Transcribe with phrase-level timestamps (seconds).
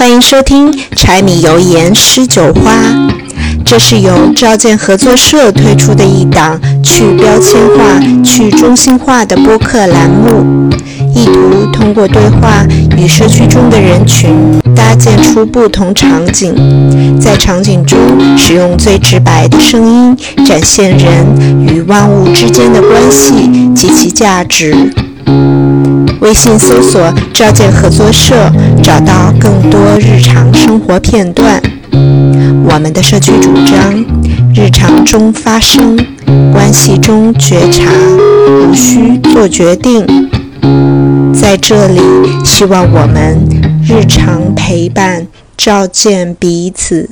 [0.00, 2.72] 欢迎收听柴米油盐诗酒花，
[3.66, 10.70] 这是由赵建合作社推出的一档去标签化、去中心化的播客栏目，
[11.14, 12.64] 意图通过对话
[12.96, 14.34] 与社区中的人群
[14.74, 17.98] 搭建出不同场景，在场景中
[18.38, 24.74] 使用最直白的声音展现人与万物之间的关系及其价值。
[26.20, 28.52] 微信搜索“照见合作社”，
[28.82, 31.60] 找到更多日常生活片段。
[31.92, 34.04] 我们的社区主张：
[34.54, 35.96] 日常中发生，
[36.52, 37.90] 关系中觉察，
[38.46, 40.06] 无需做决定。
[41.32, 42.00] 在这里，
[42.44, 43.38] 希望我们
[43.82, 45.26] 日常陪伴，
[45.56, 47.08] 照见彼此。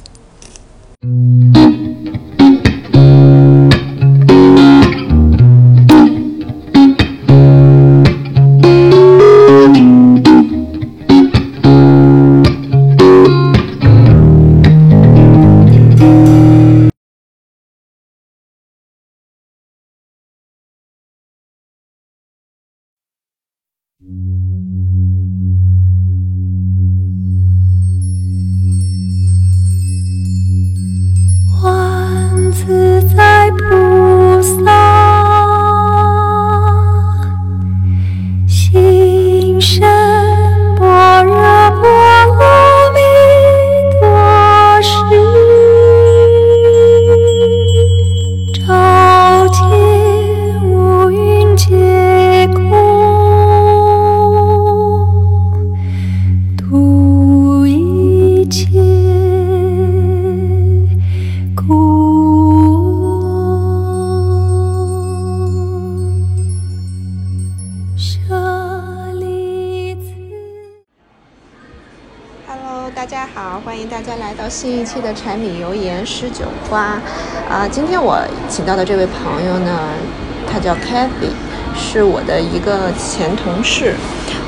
[78.68, 79.79] 到的这位朋友呢，
[80.46, 81.33] 他叫 Kathy，
[81.74, 83.95] 是我的一个前同事。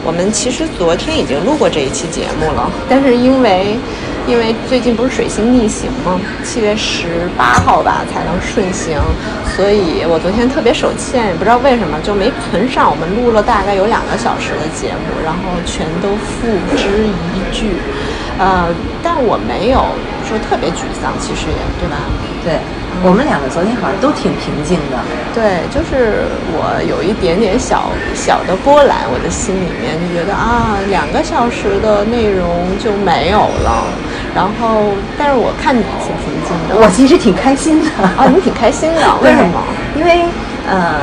[0.04, 3.78] 我们其实昨天已经录过这一期节目了，但是因为
[4.26, 6.20] 因为最近不是水星逆行吗？
[6.44, 9.00] 七月十八号吧才能顺行，
[9.56, 12.90] 所以我昨天特别手欠，也不知道为什么就没存上。
[12.90, 16.44] 我们录了大概有两个小时的节目，然后全都付
[16.76, 17.72] 之一炬。
[18.36, 18.68] 呃，
[19.02, 19.80] 但我没有
[20.28, 21.96] 说特别沮丧，其实也对吧？
[22.44, 22.60] 对，
[23.02, 24.98] 我们两个昨天好像都挺平静的。
[25.34, 33.86] 对，就是我有一点点小小的波澜，我的心里面就觉得啊，两个小时的内容就没有了。
[34.34, 37.88] 然后，但是我看你挺平静的，我其实挺开心的。
[38.02, 39.62] 啊，你挺开心的， 为什么？
[39.96, 40.24] 因为
[40.68, 41.00] 呃。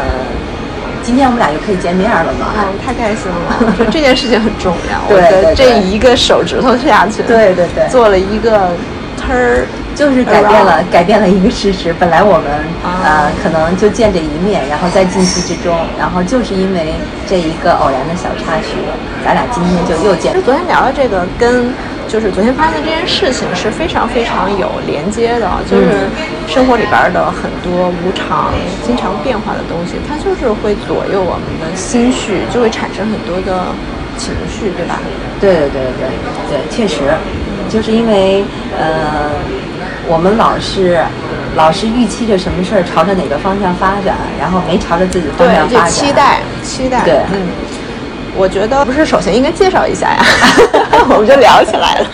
[1.04, 2.48] 今天我们俩就可以见面了嘛？
[2.60, 3.74] 嗯，太开心了！
[3.78, 5.00] 说这件事情很重要。
[5.08, 8.72] 对对对，这一个手指头下去，对对对，做了一个
[9.16, 9.64] turn，
[9.98, 11.92] 就是改变了改变了一个事实。
[12.00, 12.46] 本来我们
[12.86, 16.94] 呃可能就见这一面，然后在进去之中，然后就是因为
[17.28, 18.78] 这一个偶然的小插曲，
[19.26, 20.32] 咱俩今天就又见。
[20.36, 21.74] 就昨天聊的这个跟。
[22.08, 26.08] 就是昨天发生的这件事情是非常非常有连接的，就是
[26.48, 33.76] 生活里边的很多无常、经常变化的东西，它就是会左右我们的心绪，就会产生很多的
[34.18, 35.02] 情绪，对吧？
[35.42, 36.08] 对对对
[36.48, 37.12] 对对，确实，
[37.68, 38.46] 就是因为
[38.80, 39.28] 呃，
[40.08, 41.00] 我们老是
[41.56, 47.48] 老是预期着什么事儿朝着哪个方向发展，然后没朝着自己方向发展，对期待期待，对，嗯。
[48.40, 50.24] 我觉得不是，首先应该介绍一下呀，
[51.10, 52.08] 我们就聊起来了。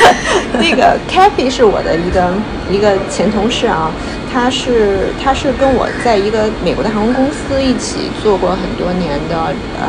[0.60, 2.28] 那个 Kathy 是我的一个
[2.70, 3.90] 一个前同事啊，
[4.30, 9.88] 他是他是跟我在一个美国的航空公司一起做过很多年的，嗯，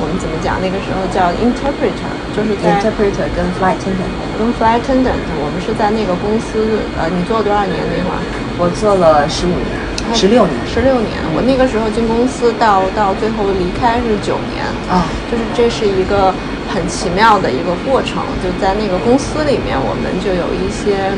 [0.00, 0.60] 我们怎么讲？
[0.60, 8.20] 那个时候叫 interpreter，就是在 interpreter 跟 flight attendant，跟 flight attendant，我们是在那个公司，呃，你做了多少年那会儿？
[8.58, 9.86] 我做了十五年。
[10.14, 11.18] 十六年，十六年。
[11.34, 16.32] 我那个时候进公司，到到最后离开是九年啊，就是这是一个
[16.70, 18.22] 很奇妙的一个过程。
[18.38, 21.10] 就在那个公司里面，我们就有一些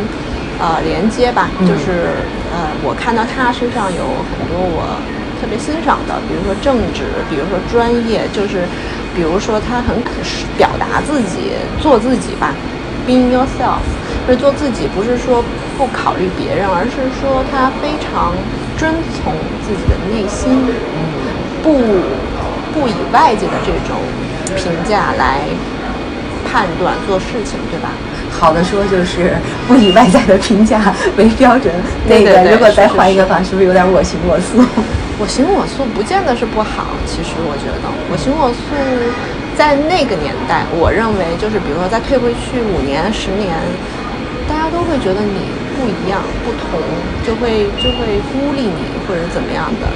[0.56, 2.16] 呃连接吧，就是
[2.48, 4.96] 呃，我看到他身上有很多我
[5.40, 8.66] 特别欣赏的，比如说正直，比如说专业，就是
[9.14, 9.96] 比如说他很
[10.56, 12.54] 表达自己，做自己吧
[13.06, 13.82] ，being yourself，
[14.26, 15.44] 就是做自己，不是说
[15.76, 18.34] 不考虑别人，而是说他非常。
[18.78, 19.34] 遵从
[19.66, 20.48] 自己的内心，
[21.64, 21.74] 不
[22.72, 23.98] 不以外界的这种
[24.54, 25.40] 评价来
[26.48, 27.90] 判断做事情，对吧？
[28.30, 29.34] 好的说就是
[29.66, 31.74] 不以外在的评价为标准。
[32.06, 34.64] 那个如果再换一个法，是不是有点我行我素？
[35.20, 38.70] 我行我素不见得是不好，其实我觉得我行我素
[39.58, 43.50] 在那个年代，我认为就是比如说再退回去五年、十年，
[44.46, 46.78] 大家都会觉得你不一样、不同，
[47.26, 49.90] 就会就会孤立你或者怎么样的。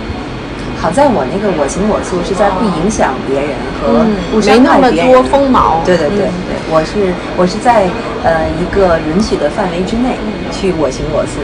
[0.83, 4.03] 好在我那个我行我素是在不影响别人和
[4.35, 5.79] 不没那么伤害别人多锋芒。
[5.87, 7.87] 对对对嗯对，我是我是在
[8.27, 10.19] 呃一个允许的范围之内
[10.51, 11.39] 去我行我素。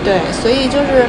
[0.00, 1.04] 对，所以就是，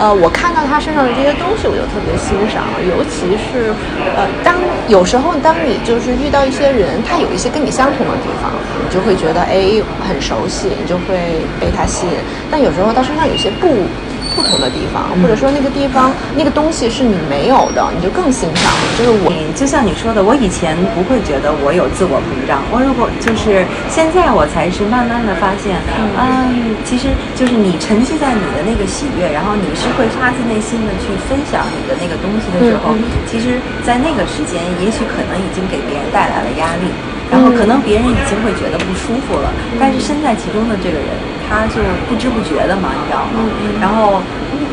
[0.00, 3.72] 呃，我看到他身上的这些东西，我就特别欣赏，尤其是，
[4.16, 4.54] 呃，当
[4.88, 8.50] 有时候当你就是遇到一些人，他有一些跟你相同的地方，
[8.82, 12.14] 你就会觉得哎很熟悉，你就会被他吸引。
[12.50, 13.86] 但有时候他身上有些不
[14.34, 18.72] 不同的地方，或者说那个地方那个东西是你没有的，你就更欣赏。
[18.98, 25.76] 就是我就像你说的，我以前不会觉得我有自我膨胀，我如果就是现在我才是慢慢的发现，
[26.16, 33.02] 嗯，其实就是你沉浸在你的那个喜悦，然后你是会发自内心的去分享你的那个东西的时候，嗯。
[33.30, 36.88] 其实，在那个时间，也许可能已经给别人带来了压力，
[37.30, 41.08] 然后可能别人已经会觉得不舒服了，但是身在其中的这个人，
[41.48, 43.40] 他就不知不觉的嘛，你知道吗？
[43.80, 44.20] 然后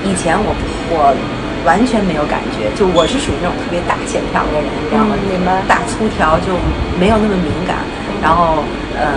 [0.03, 0.51] 以前我
[0.91, 1.15] 我
[1.63, 5.15] 完全没有感觉，就我是属于那种特别大线条的人，你知道吗？
[5.67, 6.51] 大粗条就
[6.99, 7.77] 没有那么敏感，
[8.21, 8.63] 然后
[8.99, 9.07] 呃，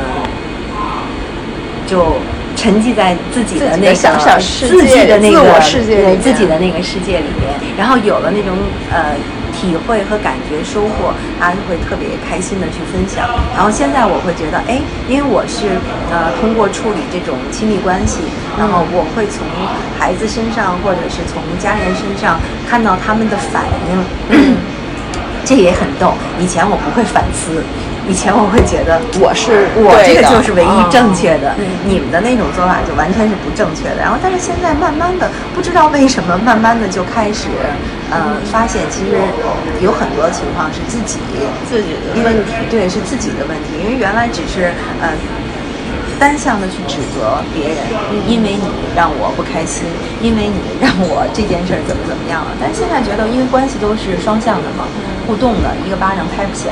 [1.87, 2.15] 就
[2.55, 3.95] 沉浸在自己的那个
[4.39, 8.55] 自己的那个我世界里对自己的那个世界里面，然后有了那种
[8.93, 9.17] 呃。
[9.63, 13.31] 体会和感觉收获，他就会特别开心的去分享。
[13.55, 15.79] 然后现在我会觉得，哎，因为我是
[16.11, 18.19] 呃通过处理这种亲密关系，
[18.59, 19.47] 那么我会从
[19.97, 24.59] 孩子身上或者是从家人身上看到他们的反应，
[25.47, 26.15] 这也很逗。
[26.41, 27.63] 以前我不会反思，
[28.09, 30.91] 以前我会觉得我是我这个就是唯一嗯。
[30.91, 31.55] 正确的，
[31.85, 33.97] 你们的那种做法就完全是不正确的。
[33.97, 37.49] 然后，但是现在慢慢的，不知道为什么，慢慢的就开始，
[38.11, 39.17] 呃，发现其实
[39.81, 41.19] 有很多情况是自己
[41.69, 42.53] 自己的问题。
[42.71, 45.11] 对是自己的问题，因为原来只是呃
[46.23, 47.83] 单向的去指责别人，
[48.31, 49.83] 因为你让我不开心，
[50.23, 52.55] 因为你让我这件事儿怎么怎么样了。
[52.63, 54.87] 但是现在觉得，因为关系都是双向的嘛，
[55.27, 56.71] 互动的，一个巴掌拍不响，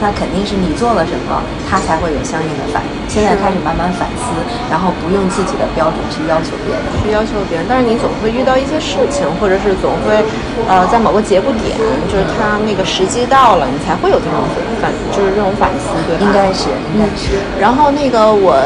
[0.00, 2.96] 那肯定是你做了什么，他才会有相应的反应。
[3.04, 4.32] 现在开始慢慢反思，
[4.72, 6.80] 然后不用自己的标准去要求别人。
[7.04, 10.24] 去要求别人，但是你总会遇到一些事情，或者是总会，
[10.64, 11.76] 呃，在某个节骨点，
[12.08, 14.40] 就是他那个时机到了，你才会有这种
[14.80, 16.24] 反，就是这种反思，对吧？
[16.24, 17.36] 应该是，应该是。
[17.60, 18.56] 然后那个我，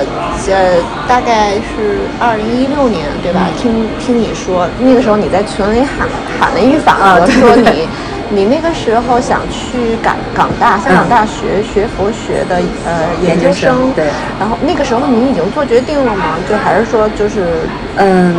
[0.51, 0.77] 呃，
[1.07, 3.47] 大概是二零一六年，对吧？
[3.57, 6.09] 听听你说，那个时候你在群里喊
[6.41, 7.35] 喊了一句反啊对。
[7.37, 7.89] 额，说对你
[8.33, 13.75] 你那个时候想去港港大香港大学学佛学的呃研究生。
[13.75, 14.07] 生，对。
[14.39, 16.37] 然后那个时候你已经做决定了吗？
[16.49, 17.63] 就还是说就是
[17.97, 18.35] 嗯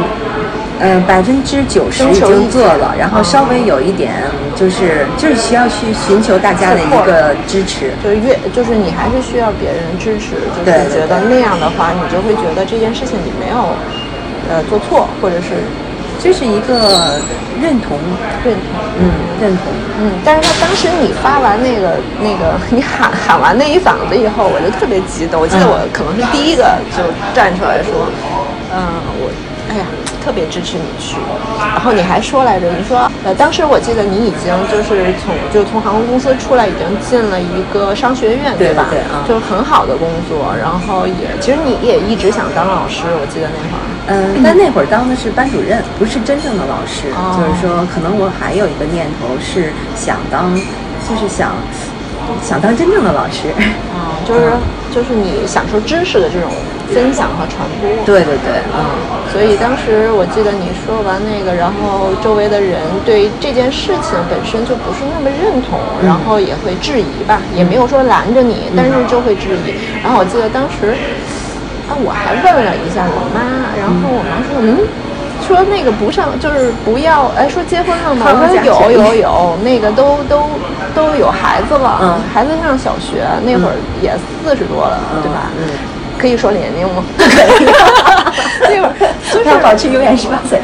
[0.82, 4.12] 嗯，百分之九十已经做了，然后稍微有一点
[4.56, 7.92] 就是就是需要去寻求大家的一个支持。
[8.04, 13.76] 就是越就是你还是需要别人支持，就是觉得那样的话，你就会觉得这件事情你没有
[14.50, 15.54] 呃做错，或者是
[16.22, 17.20] 这是一个
[17.62, 17.98] 认同，
[18.44, 18.82] 认同。
[19.00, 19.66] 嗯，认同。
[20.00, 25.40] 嗯，但是他当时你发完那个那个 你喊喊完那一嗓子以后，我就特别激动。
[25.42, 26.64] 我记得我可能是第一个
[26.98, 27.04] 就
[27.36, 28.10] 站出来说，
[28.74, 28.82] 嗯，
[30.24, 31.18] 特别支持你去。
[31.58, 38.88] 然后你还说来着，你说呃，当时我记得你已经就是从就从航空公司出来，已经进了一个商学院，对吧？
[38.90, 43.84] 对啊就是很好的工作，然后也其实你也一直想当老师，我记得那会儿。
[44.08, 47.10] 嗯， 但那会儿当的是班主任，不是真正的老师。
[47.16, 50.54] 哦就是说，可能我还有一个念头是想当，
[51.08, 51.54] 就是想
[52.44, 53.50] 想当真正的老师。
[53.58, 54.52] 嗯、就是
[54.94, 56.50] 就是你享受知识的这种
[56.94, 57.90] 分享和传播。
[58.06, 58.80] 对对对，嗯。
[59.32, 69.72] 所以当时我记得你说完那个，然后周围的人对这件事情本身就不是那么认同，然后也会质疑吧，也没有说拦着你，但是就会质疑。
[70.04, 70.92] 然后我记得当时，
[71.88, 74.84] 啊，我还问了一下我妈，然后我妈说，嗯。
[75.42, 78.26] 说那个不上就是不要，哎，说结婚了吗？
[78.28, 80.44] 我说有有有，那个都都
[80.96, 85.50] 都有孩子了，嗯孩子上小学，那会儿也四十多了，对吧？
[85.58, 85.68] 嗯
[86.22, 87.04] 可以说年龄吗？
[87.18, 87.66] 不 可以。
[88.70, 88.94] 那会儿
[89.34, 90.62] 就是保持永远十八岁。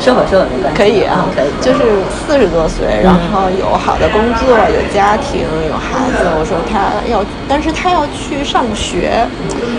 [0.00, 0.76] 说吧说吧，没关系。
[0.76, 1.48] 可以啊嗯，可以。
[1.64, 1.80] 就是
[2.12, 6.28] 四十多岁，然后有好的工作，有家庭，有孩子。
[6.36, 9.26] 我说他要，但是他要去上学，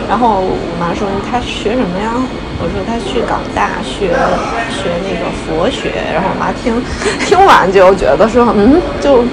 [0.10, 2.10] 然后我妈说他学什么呀？
[2.58, 4.08] 我说他去港大学
[4.72, 6.74] 学那个佛学，然后我妈听
[7.28, 9.24] 听完就觉得说，嗯，就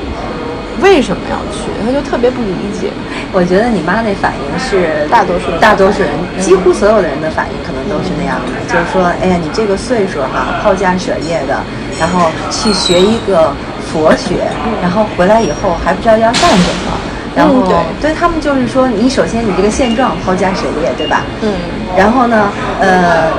[0.81, 1.69] 为什么要去？
[1.85, 2.91] 他就特别不理解。
[3.33, 11.61] 我觉得你妈那反应是大多数大多数人，几乎所有的人的反应可能都是那样的，就是说，哎呀，你这个岁数哈，抛家舍业的，
[11.99, 13.53] 然后去学一个
[13.93, 14.47] 佛学，
[14.81, 16.93] 然后回来以后还不知道要干什么。
[17.35, 17.55] 然后
[18.01, 21.23] 对他们就是说，你首先你这个现状抛家舍业，对吧？
[21.41, 21.55] 嗯。
[21.97, 22.51] 然后呢，
[22.81, 23.31] 呃，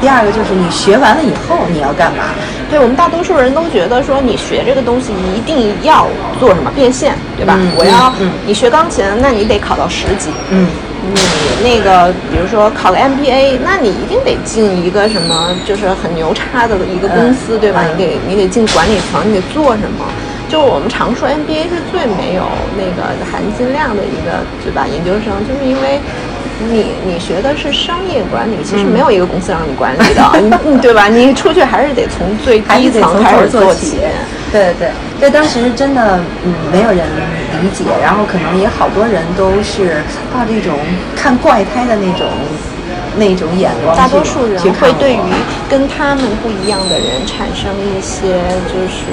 [0.00, 2.24] 第二个就是你学完了以后你要干嘛？
[2.70, 6.06] 对我们大多数人都觉得说，你学这个东西一定要
[6.38, 7.54] 做什么变现，对吧？
[7.58, 8.12] 嗯我要、
[8.46, 10.30] 你学钢琴，那你得考到十级。
[10.50, 10.66] 嗯，
[11.12, 11.20] 你
[11.62, 17.82] 那个，比如说考个 MBA，那你一定得进一个什么，就是很牛叉的一个公司，对吧？
[17.84, 20.06] 嗯你得你得进管理层，你得做什么？
[20.48, 22.42] 就我们常说 MBA 是最没有
[22.74, 24.86] 那个含金量的一个，对吧？
[24.86, 26.00] 研究生，就是因为
[26.68, 31.08] 你你学的是商业管理，其实没有一个公司让你管理的， 对吧？
[31.08, 33.96] 你出去还是得从最低层开始做起起。。
[34.52, 34.90] 对对对，
[35.20, 37.06] 对，当时真的嗯没有人
[37.62, 40.02] 理解，然后可能也好多人都是
[40.34, 40.74] 抱着一种
[41.14, 42.26] 看怪胎的那种
[43.16, 45.18] 那种眼光，大多数人会对于
[45.68, 49.06] 跟他们不一样的人产生一些就是，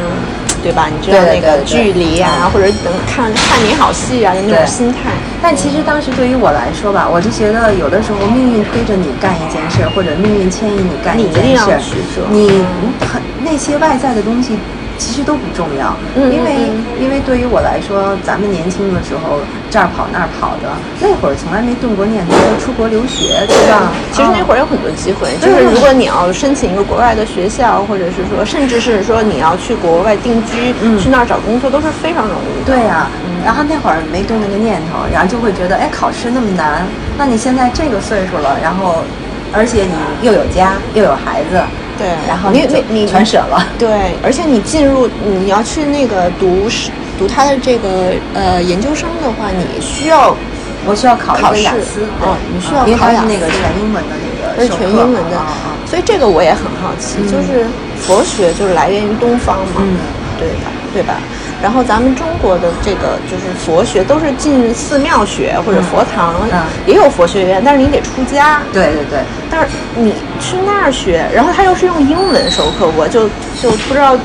[0.68, 0.90] 对吧？
[0.92, 5.12] 你知道那个距离啊，或者等看看你好戏啊的那种心态。
[5.42, 11.80] 但其实当时对于我来说吧，我就觉得有的时候命运推着你干一件事儿，或者命运牵引你干一件事儿
[12.30, 12.66] 你
[13.00, 14.58] 很那些外在的东西
[14.98, 19.40] 其实都不重要，嗯因为嗯因为对于我来说，咱们年轻的时候
[19.70, 23.92] 这儿跑那儿跑的，那会儿从来没动过念头出国留学，对吧？
[24.12, 30.98] 其实那会儿儿有很多机会，就是如果你要申请一个国外的学校，或者是说，甚至是说你要去国外定居，嗯。
[30.98, 32.74] 去那儿找工作，都是非常容易的。
[32.74, 33.08] 对呀、
[33.46, 36.86] 然后那会儿没动那个念头，然后就会觉得，哎，考试那么难，
[37.18, 39.04] 那你现在这个岁数了，然后，
[39.54, 39.94] 而且你
[40.26, 41.62] 又有家又有孩子，
[41.98, 42.08] 对。
[42.28, 43.68] 然后你你你全舍了。
[43.78, 50.36] 对，而且你进入你要去那个读是读他的这个呃研究生的话，你需要
[50.86, 53.28] 我需要考雅思，哦你需要考雅思。
[53.28, 55.38] 是那个全英文的那个而是全英文的。
[55.86, 57.66] 所以这个我也很好奇，就是
[58.00, 59.98] 佛学就是来源于东方嘛，嗯。
[60.38, 60.70] 对吧？
[60.94, 61.16] 对吧？
[61.62, 68.62] 然后咱们中国的这个就是佛学都是进寺庙学或者佛堂，嗯也有佛学院，但是你得出家。
[68.72, 73.28] 对对对，但是你去那儿学，然后他又是用英文授课，我就
[73.62, 74.16] 就不知道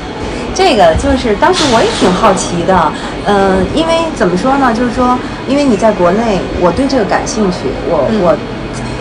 [0.53, 2.91] 这个就是当时我也挺好奇的，
[3.25, 7.57] 嗯、因为怎么说呢，就是说，因为你在国内，我对这个感兴趣，
[7.89, 8.37] 我、嗯我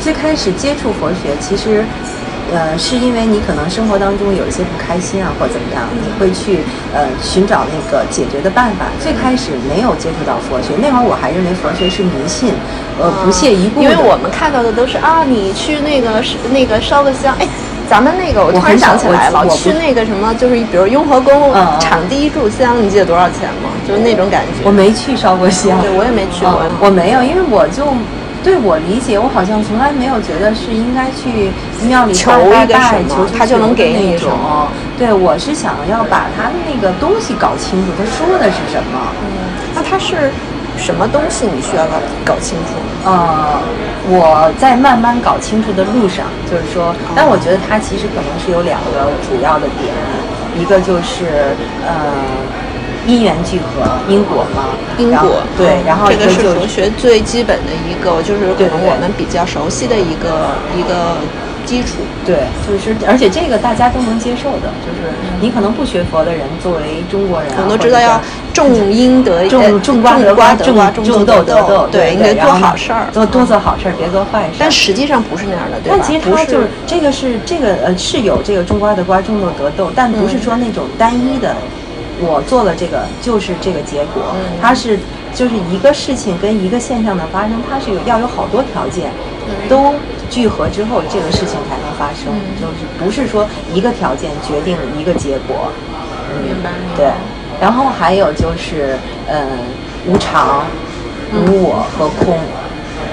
[0.01, 1.85] 最开始接触佛学，其实。
[2.51, 6.61] 呃，是因为你可能生活当中有一些不开心啊，或怎么样，你会去
[6.95, 8.87] 呃寻找那个解决的办法。
[9.01, 12.53] 最开始没有接触到佛学，那会儿我还认为佛学是迷信，
[13.01, 13.83] 呃，不屑一顾。
[13.83, 17.47] 因为我们看到的都是啊，你去那个是那个烧个香，哎，
[17.89, 23.71] 咱们那个我突然想起来了，去那个什么，就是比如雍和宫场地一炷香，你记得多少钱吗？
[23.87, 24.63] 就是那种感觉。
[24.65, 27.87] 我没去烧过香，对我也没去过嗯我没有，因为我就
[28.43, 31.51] 对我理解，我好像从来没有觉得是应该去
[31.87, 34.69] 庙里求拜一个什么他就能给你什么。
[34.99, 39.13] 对，我是想要把他的那个东西搞清楚，他说的是什么。
[39.75, 40.31] 那他是
[40.77, 41.47] 什么东西？
[41.47, 42.75] 你需要搞搞清楚。
[43.05, 43.59] 呃，
[44.09, 49.95] 我在慢慢搞清楚的路上，就是说，哦但我觉得他其实可能是有两个主要的点，
[50.59, 51.95] 一个就是呃
[53.07, 54.65] 因缘聚合，因果嘛，
[54.99, 61.17] 因果对，嗯然后这个是佛学最基本的一个，就是可能我们比较熟悉的一个一个
[61.67, 61.99] 基础。
[62.25, 68.21] 对，就是而且这个大家都能接受的，就是你可能不学佛的人，作为中国人啊，我们都知道要
[68.53, 74.57] 种因得种呃种瓜得种瓜种种种豆得豆，对，你得然后呢做好事儿，多多嗯做好事儿，别做坏事儿。
[74.61, 75.99] 但实际上不是那样的，对吧？
[75.99, 81.57] 但其实不是它就是这个是这个呃是有这个种瓜得瓜，种豆得豆，但不是说那种单一的，
[82.23, 84.57] 我做了这个就是这个结果，嗯。
[84.61, 84.99] 它是
[85.35, 89.11] 就是一个事情跟一个现象的发生，它是有要有好多条件，
[89.49, 89.69] 嗯。
[89.69, 89.95] 都
[90.31, 95.71] 聚合之后这个事情才能发生，就是不是说一个条件决定一个结果，
[96.33, 96.57] 嗯
[96.97, 97.11] 对，
[97.61, 99.47] 然后还有就是呃
[100.07, 100.65] 无常、
[101.33, 102.39] 无我和空。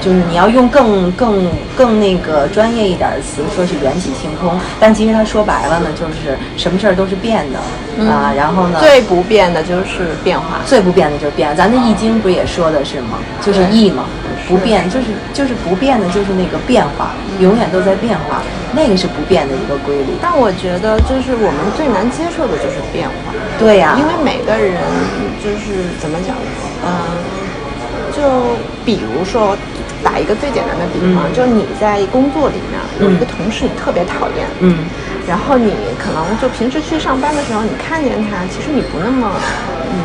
[0.02, 7.60] 就是你要用更更更那个专业一点的词，说是缘起性空，但其实它说白了呢，就是什么事儿都是变的、
[8.06, 8.34] 啊。
[8.36, 10.62] 然后呢，最不变的就是变化。
[10.66, 11.56] 最不变的就是变。
[11.56, 13.20] 咱的《易经》不也说的是吗？
[13.42, 14.06] 就是易嘛，
[14.48, 18.42] 不变就是就是不变的，就是那个变化，永远都在变化，
[18.74, 20.14] 那个是不变的一个规律。
[20.22, 23.34] 但我觉得，就是我们最难接受的就是变化。
[23.58, 24.78] 对呀、因为每个人
[25.44, 26.42] 就是怎么讲呢？
[26.86, 26.90] 嗯，
[28.16, 28.22] 就
[28.86, 29.58] 比如说
[30.04, 34.86] 打一个最简单的比方，嗯就你在工作里面有一个同事你特别讨厌，嗯，
[35.28, 39.32] 然后你可能就平时去上班的时候，你看见他，其实你不那么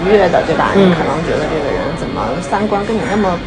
[0.04, 0.70] 愉悦的，对吧？
[0.74, 3.38] 嗯你可能觉得这个人怎么三观跟你那么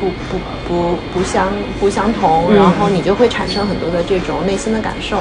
[0.00, 5.18] 不不不不相不相同，嗯然后你就会产生很多的这种内心的感受。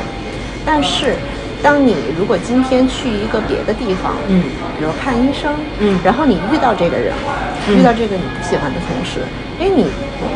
[0.66, 1.16] 但是
[1.62, 4.44] 当你如果今天去一个别的地方，嗯，
[4.78, 5.98] 比如看医生，嗯。
[6.04, 7.34] 然后你遇到这个人了，
[7.68, 7.78] 嗯。
[7.78, 9.22] 遇到这个你不喜欢的同事，
[9.60, 9.86] 哎，你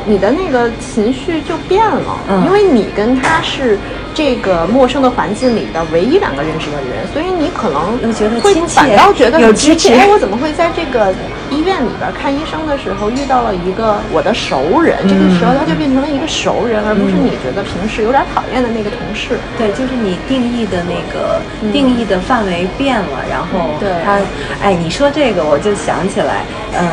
[0.05, 2.46] 你的那个情绪就变了，嗯。
[2.46, 3.77] 因为你跟他是
[4.15, 9.89] 这个陌生的环境里的唯一两个认识的人，所以你可能又觉得会亲切反倒觉得有很亲切。
[9.89, 11.13] 支持哎，我怎么会在这个
[11.51, 14.98] 医院里边看医生的时候遇到了一个我的熟人？
[15.03, 19.38] 这个时候他就变成了一个熟人，而不是你觉得平时有点讨厌的那个同事。
[19.57, 21.41] 对，就是你定义的那个、
[21.74, 24.17] 定义的范围变了，然后对他，
[24.63, 26.45] 哎，你说这个我就想起来，
[26.79, 26.88] 嗯、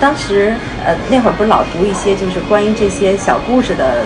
[0.00, 0.52] 当时
[0.84, 4.02] 呃那会儿不是老读一些就是关于这些小故事的。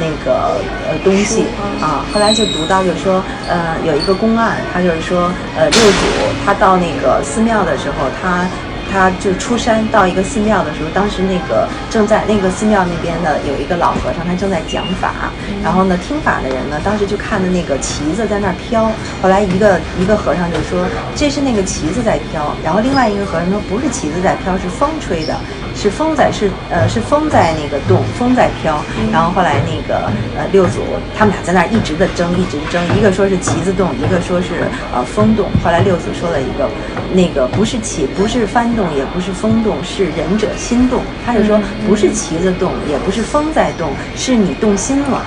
[0.00, 1.44] 那个呃东西
[1.80, 6.04] 啊，后来就读到就是说，呃，有一个公案，他就是说，呃，六祖
[6.44, 8.46] 他到那个寺庙的时候，他
[8.94, 15.32] 他就出山到一个寺庙的时候，当时那个正在那个寺庙那边的有一个老和尚，他正在讲法，
[15.64, 18.88] 然后呢听法的人呢，当时就看着那个旗子在那儿飘，
[19.20, 20.86] 后来一个一个和尚就说
[21.16, 25.34] 这是那个旗子在飘，然后另外一个和尚说不是旗子在飘，是风吹的，
[25.74, 28.78] 是风在是呃是风在那个动，风在飘，
[29.10, 30.06] 然后后来那个
[30.38, 30.78] 呃六祖
[31.18, 36.70] 他们俩在那儿一直的争，一直争，一个说是旗子动，一个说是呃风动，后来六祖说了一个
[37.12, 45.22] 那个不是旗不是翻动，也不是风动，是仁者心动，他就说不是旗子动，也不是风在动，是你动心了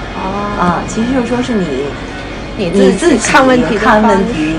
[0.59, 1.85] 啊，其实就是说是你
[2.57, 4.57] 你你自己看问题看问题，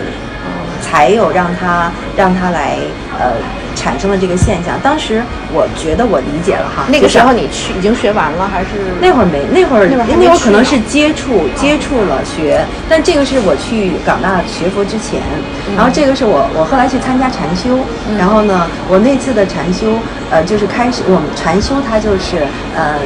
[0.80, 2.78] 才有让他让他来
[3.18, 3.32] 呃
[3.88, 4.78] 产生了这个现象。
[4.82, 8.68] 当时我觉得我理解了哈，那个时候你去已经学完了还是
[9.00, 9.96] 那会儿没，那会儿那
[10.28, 15.22] 会儿可能是接触接触了学，但这个是我去港大学佛之前，
[15.74, 17.78] 然后这个是我我后来去参加禅修，
[18.18, 19.86] 然后呢，我那次的禅修，
[20.30, 22.44] 呃，就是开始我们禅修它就是
[22.76, 23.00] 呃。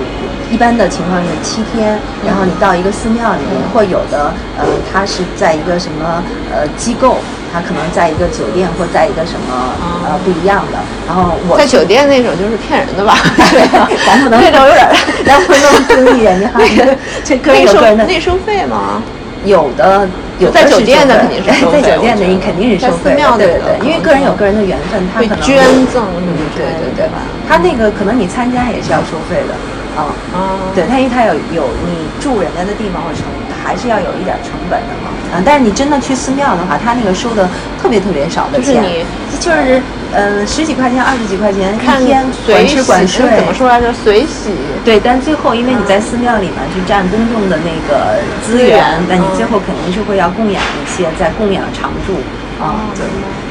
[0.50, 6.22] 一般的情况是七天，然后你到一个寺庙里面，或有的呃，它是在一个什么
[6.52, 7.16] 呃机构，
[7.52, 9.74] 它可能在一个酒店或在一个什么
[10.08, 10.78] 呃不一样的。
[11.06, 13.14] 然后我在酒店那种就是骗人的吧？
[14.06, 14.88] 咱不能那种有点，
[15.26, 16.50] 咱不能定义人家，
[17.24, 19.02] 这个人那收有人的那收费吗？
[19.44, 25.58] 有的有的在酒店的肯定是收费在酒店的你肯定是收费的，对对对，因为个人有个人的缘分，他可能会捐
[25.90, 27.18] 赠什么之对对对吧？
[27.48, 29.52] 他那个可能你参加也是要收费的，
[29.98, 30.14] 啊。
[30.30, 33.26] 啊，对，他因为他有有你住人家的地方或成，
[33.62, 35.10] 还是要有一点成本的嘛。
[35.32, 37.48] 啊，但是你真的去寺庙的话，他那个收的
[37.80, 39.04] 特别特别少的钱，就是你
[39.40, 43.92] 就是呃十几块钱、二十几块钱看一天，随管吃管喜睡，怎么说来着？
[43.92, 44.52] 随喜。
[44.84, 52.20] 对，但最后因为你在寺庙里面去占公众的那个资资源源，那你嗯最后肯定是会要供养一些，在供养常住
[52.62, 52.92] 啊。
[52.94, 53.04] 对。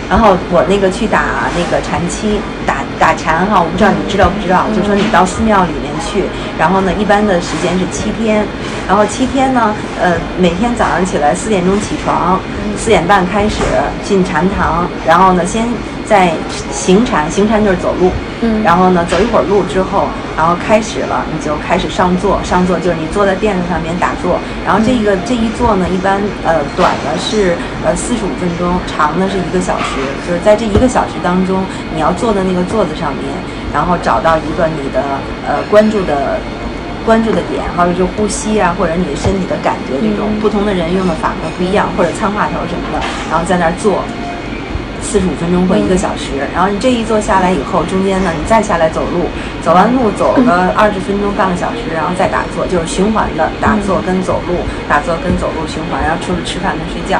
[0.08, 6.24] 然后我那个去打那个禅期，打打禅哈，我不知道你知道不知道，就说你到寺庙里面去，
[6.60, 8.46] 然后呢，一般的时间是七天，
[8.88, 12.40] 然后七天呢，呃，每天早上起来四点钟起床，
[12.78, 13.64] 四点半开始
[14.04, 15.68] 进禅堂，然后呢，先
[16.12, 16.34] 在
[16.74, 22.38] 行禅，行禅就是走路，嗯然后呢，走一会儿路之后，然后开始了，你就开始上座。
[22.44, 24.38] 上座就是你坐在垫子上面打坐。
[24.66, 30.04] 然后这个这一坐呢，一般呃短的是呃四十五分钟，长的是一个小时。
[30.28, 31.64] 就是在这一个小时当中，
[31.96, 33.32] 你要坐在那个座子上面，
[33.74, 35.02] 然后找到一个你的
[35.48, 36.36] 呃关注的。
[37.04, 44.04] 关注的点，或者就呼吸啊，或者你身体的感觉，这种不同的人用的法门不一样，或者参话头什么的，然后在那儿坐，
[45.02, 49.26] 四十五分钟或一个小时，然后你这一坐下来以后，中间呢你再下来走路，
[49.62, 54.56] 走完路走个二十分钟半个小时，然后再打坐，就是循环的打坐跟走路，
[54.88, 57.20] 打坐跟走路循环，然后除了吃饭跟睡觉，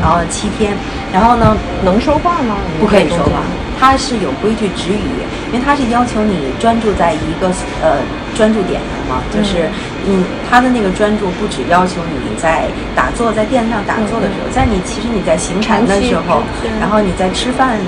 [0.00, 0.72] 然后七天，
[1.12, 2.56] 然后呢能说话吗？
[2.78, 3.42] 不可以说话，
[3.80, 7.48] 它是有规矩止语，因为它是要求你专注在一个
[7.82, 7.98] 呃
[8.36, 9.68] 专注点上嘛，就是
[10.06, 16.42] 嗯，他的那个专注不只要求你在打坐在垫子上打坐的时候，在你其实你在行禅的时候
[16.80, 17.78] 然后你在吃饭。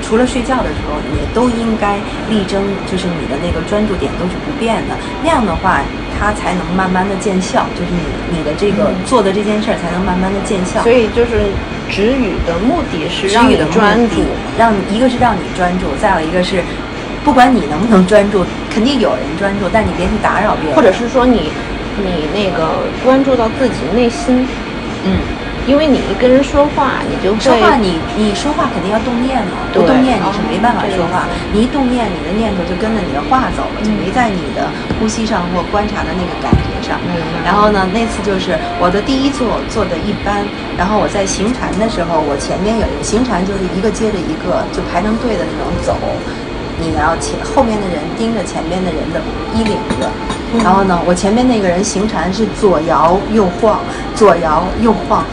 [0.00, 1.96] 除了睡觉的时候，也都应该
[2.30, 4.94] 力争，就是你的那个专注点都是不变的。
[5.22, 5.82] 那样的话，
[6.18, 10.80] 它才能慢慢的见效，就是你你的这个做的这件事儿才能慢慢的见效。
[10.82, 11.50] 所以就是
[11.90, 14.22] 止语的目的是让你的专注。
[14.56, 16.62] 让一个是让你专注，再有一个是，
[17.24, 21.50] 不管你能不能专注，肯定有人专注，但你别去打扰别人，或者是说你
[22.02, 22.68] 你那个
[23.04, 24.46] 关注到自己内心，
[25.04, 25.18] 嗯，
[25.66, 36.98] 因为你一跟人说话，你就会说话你你说话肯定要动念嘛，不动念你是没办法哦说话，你一动念，你的念头就跟着你的话走了，就没在你的呼吸上或观察的那个感觉上。
[37.04, 37.12] 嗯。
[37.44, 40.46] 然后呢，那次就是我的第一坐做的一般，
[40.78, 45.96] 然后我在行禅的时候，我前面有一个行禅就是一个接着一个就排成队的那种走。
[46.80, 49.20] 你要前后面的人盯着前面的人的
[49.54, 50.08] 衣领子，
[50.64, 53.80] 然后呢，我前面那个人行禅是左摇右晃，
[54.14, 55.24] 左摇右晃，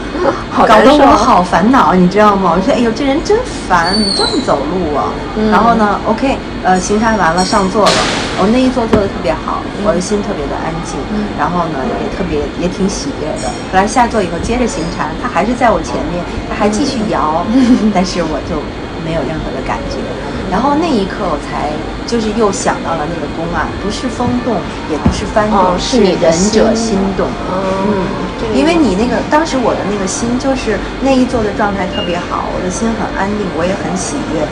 [0.50, 2.52] 好搞得我好烦恼，你知道吗？
[2.56, 5.12] 我说，哎呦，这人真烦，你这么走路啊？
[5.50, 7.92] 然后呢，OK，呃，行禅完了，上座了，
[8.38, 10.98] 我那一座做的特别好，我的心特别的安静，
[11.38, 13.48] 然后呢，也特别也挺喜悦的。
[13.70, 17.44] 后来下座以后接着行禅，他还是在我前面，他还继续摇，
[17.94, 18.58] 但是我就
[19.06, 20.02] 没有任何的感觉。
[20.50, 21.70] 然后那一刻我才
[22.06, 24.58] 就是又想到了那个宫啊，不是风动，
[24.90, 27.26] 也不是幡动，哦是你的仁者心心动。
[27.50, 28.06] 嗯，
[28.38, 34.42] 这个因为你那个当时我的那个心就是那一座的状态特别好，我的心很安定，我也很喜悦。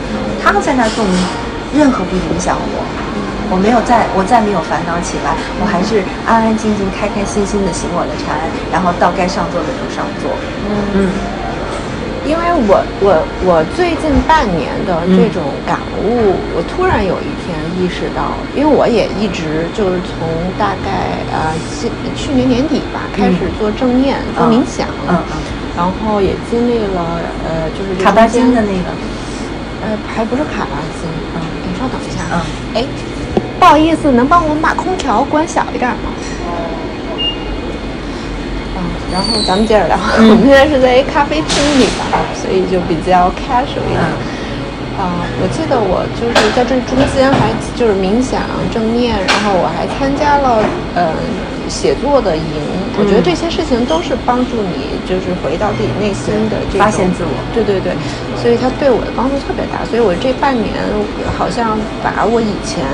[0.43, 1.03] 他们在那儿动，
[1.73, 2.83] 任何不影响我，
[3.51, 8.35] 我没有再我再没有烦恼起来，我还是安安静静、开开心心的行我的禅，
[8.71, 10.35] 然后到该上座的时候上座。
[10.67, 11.07] 嗯
[12.25, 20.25] 因为我我我最近半年的这种感悟，我突然有一天意识到，因为我也一直就是从
[20.57, 25.37] 大概呃去去年年底吧开始做正念、做冥想，嗯嗯，
[25.77, 28.89] 然后也经历了呃就是卡巴金的那个，
[29.85, 31.05] 呃还不是卡巴金，
[31.37, 32.41] 嗯，你稍等一下，嗯，
[32.73, 32.85] 哎，
[33.59, 36.09] 不好意思，能帮我们把空调关小一点吗？
[39.07, 39.97] 嗯，然后咱们接着聊。
[40.17, 44.01] 我们现在是在一咖啡厅里边儿，所以就比较 casual 一点。
[44.97, 48.41] 啊、我记得我就是在这中间还就是冥想、
[48.71, 50.63] 正念，然后我还参加了
[50.95, 51.11] 呃
[51.69, 52.43] 写作的营。
[52.97, 57.93] 我觉得这些事情都是帮助你就是回到自己内心的这种发现自我对对对，
[58.41, 59.83] 所以它对我的帮助特别大。
[59.85, 60.73] 所以我这半年
[61.37, 62.85] 好像把我以前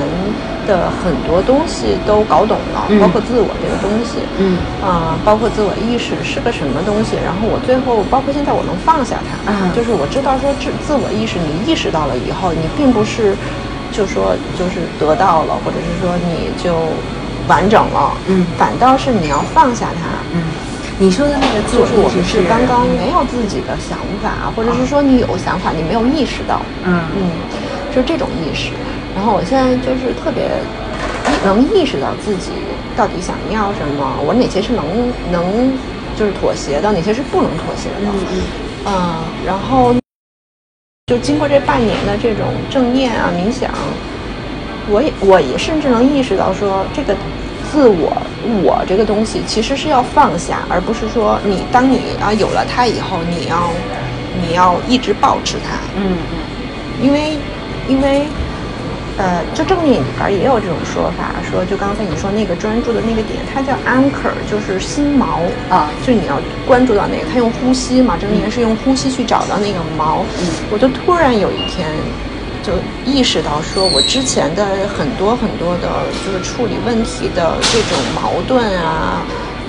[0.65, 7.15] 的很多东西都搞懂了，嗯包括自我这个东西，嗯啊、包括自我意识是个什么东西。
[7.23, 13.35] 然后我最后，包括现在我能放下它，嗯就是我知道说自自我意识，你意识到了以后，你并不是
[13.91, 16.87] 就说就是得到了，或者是说你就
[17.47, 18.45] 完整了，嗯。
[18.57, 20.41] 反倒是你要放下它，嗯，
[20.97, 27.01] 你说的那个自我们意识是刚刚没有自己的想法，或者是说你有想法，你没有意识到，嗯。
[27.17, 27.31] 嗯，
[27.93, 28.71] 是这种意识。
[29.15, 30.49] 然后我现在就是特别
[31.43, 32.51] 能意识到自己
[32.95, 34.85] 到底想要什么，我哪些是能
[35.31, 35.73] 能
[36.15, 38.41] 就是妥协的，哪些是不能妥协的，嗯。
[38.85, 39.93] 嗯，然后
[41.07, 43.69] 就经过这半年的这种正念啊冥想，
[44.89, 47.15] 我也我也甚至能意识到说这个
[47.71, 48.11] 自我
[48.63, 53.69] 我这个东西其实是要放下，而不是说你当你啊有了它以后，你要
[54.41, 56.37] 你要一直保持它，嗯嗯。
[57.01, 57.37] 因为
[57.87, 58.27] 因为
[59.17, 65.91] 呃，就正念里边也有这种说法，说就刚才你说那个专注的那个点，它叫 anchor，就是心锚啊。
[66.05, 70.23] 就你要关注到那个，它用呼吸嘛，正念是用呼吸去找到那个锚。
[70.39, 70.47] 嗯。
[70.71, 71.87] 我就突然有一天
[72.63, 72.73] 就
[73.05, 75.89] 意识到，说我之前的很多很多的，
[76.25, 79.21] 就是处理问题的这种矛盾啊，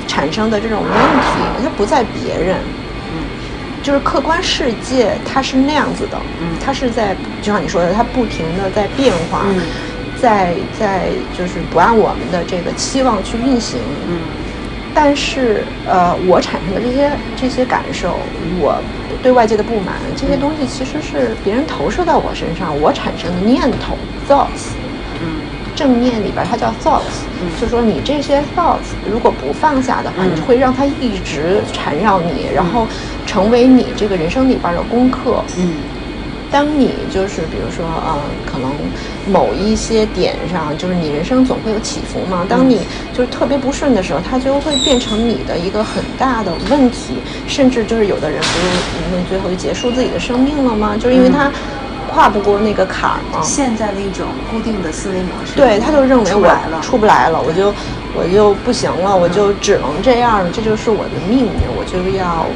[0.07, 2.59] 产生的这种问题，它不在别人。
[3.14, 3.24] 嗯
[3.83, 6.57] 就是客观世界，它是那样子的，嗯。
[6.64, 9.61] 它是在，就像你说的，它不停的在变化，嗯。
[10.20, 14.20] 在在就是不按我们的这个期望去运行，嗯
[14.92, 18.85] 但是呃，我产生的这些这些感受，我
[19.22, 24.74] 对外界的不满，这些东西其实是别人投射到我身上，我产生的念头 thoughts，
[25.20, 25.48] 嗯。
[25.74, 27.50] 正念里边它叫 thoughts，、嗯。
[27.57, 30.37] 就说你这些 thoughts 如果不放下的话，嗯。
[30.37, 32.87] 你会让它一直缠绕你，然后
[33.24, 35.44] 成为你这个人生里边的功课。
[35.57, 35.88] 嗯
[36.53, 38.71] 当你就是比如说呃，可能
[39.25, 42.45] 某一些点上，就是你人生总会有起伏嘛。
[42.47, 48.67] 当你就是特别不顺的时候，它就会变成你的一个很大的问题，甚至就是有的人不是
[49.01, 50.95] 因为最后就结束自己的生命了吗？
[50.95, 51.51] 就是因为他
[52.07, 53.41] 跨不过那个坎儿嘛。
[53.43, 57.73] 现在的一种固定的思维模式，对，他就认为我出来了，出不来了，我就
[58.15, 62.47] 我就不行了，我就只能这样了，这就是我的命运，我就要。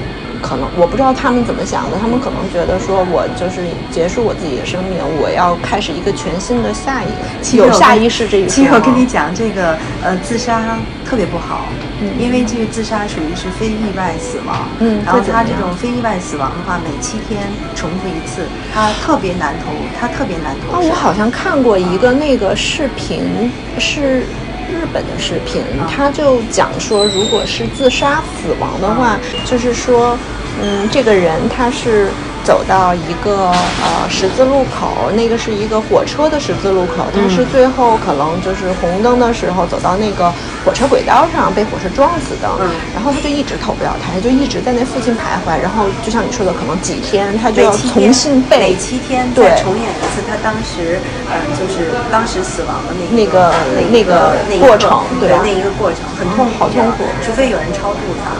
[0.46, 7.10] 可能我不知道他们怎么想的，他们可能觉得说我就是结束我自己的生命，我要开始一个全新的下一
[7.42, 8.50] 其实我跟有下意识这一说。
[8.54, 11.66] 其实我跟你讲，这个呃自杀特别不好，
[12.00, 17.42] 嗯因为这个自杀属于是非意外死亡，嗯然后他这种非意外死亡的话，每七天
[17.74, 24.22] 重复一次，他特别难投，他特别难投啊，我好像看过一个那个视频，是
[24.68, 30.18] 日本的视频，他就讲说，如果是自杀死亡的话，就是说，
[30.62, 32.08] 嗯，这个人他是
[32.44, 40.32] 走到一个呃十字路口，那个是一个火车的十字路口，他是最后可能就是红灯的时候走到那个
[40.64, 42.70] 火车轨道上被火车撞死的，嗯。
[42.94, 58.30] 然后他就一直投不了胎，就一直在那附近徘徊，然后就像你说的，可能几天他就要重新被每七天对再重演一次他当时，呃，就是当时死亡的那那个那那个那个过程对那一个过程很痛苦，好痛苦除非有人超度他。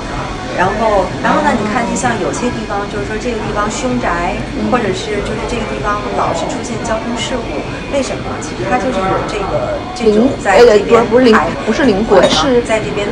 [0.57, 1.53] 然后，然后呢？
[1.53, 7.61] 你看，就像有些地方，就是说这个地方凶宅，嗯或者是就是这个地方老是出现交通事故，
[7.93, 8.25] 为什么？
[8.41, 13.07] 其实它就是有这个这种在呃这边不是不是灵排不是灵魂是在这边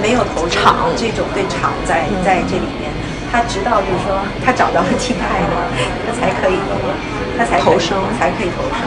[0.00, 2.88] 没有投生场这种对场在嗯在这里面，
[3.30, 5.54] 他直到就是说他找到了替代的，
[6.08, 6.56] 他才可以，
[7.36, 8.80] 他才投生才可以投生。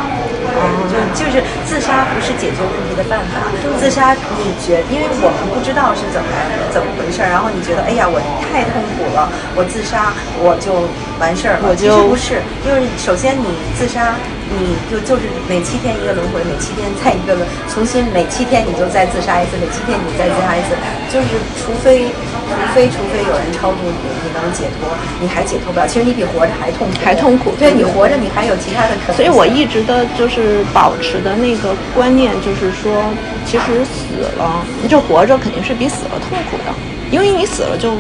[0.89, 6.27] 就就是自杀不是解决问题的办法，自杀你觉，因为我们不知道是怎么
[6.71, 10.87] 怎么回事儿，然后你觉得哎呀我太痛苦了，我自杀我就
[11.19, 13.45] 完事儿了，我其实就不是，就是首先你
[13.77, 14.15] 自杀。
[14.49, 20.73] 你就就是每七天一个轮回，每七天再一个轮，重新每七天你就再自杀一次，每七天你再自杀一次，
[21.13, 22.09] 就是除非
[22.49, 24.89] 除非除非有人超度你，你能解脱，
[25.21, 25.87] 你还解脱不了。
[25.87, 29.15] 其实你比活着还痛苦，还痛苦对对你活着，你还有其他的可能。
[29.15, 33.03] 所以我一直的就是保持的那个观念，就是说，
[33.45, 36.73] 其实死了，就活着肯定是比死了痛苦的，
[37.11, 37.93] 因为你死了就，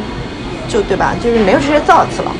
[0.67, 1.13] 就对吧？
[1.23, 2.33] 就是没有这些 thoughts 了。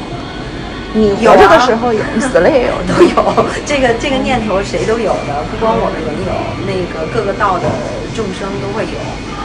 [0.94, 1.66] 你有活着的啊。
[1.66, 3.46] 时候有，你死了也有，都有。
[3.66, 6.34] 这个这个念头，谁都有的，不光我们人有，
[6.66, 7.66] 那个各个道的
[8.16, 8.98] 众生都会有。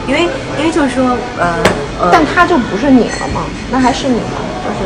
[0.06, 0.28] 因为
[0.58, 1.56] 因为就是说，呃
[1.98, 4.36] 呃，但他就不是你了嘛，那还是你吗？
[4.64, 4.84] 就是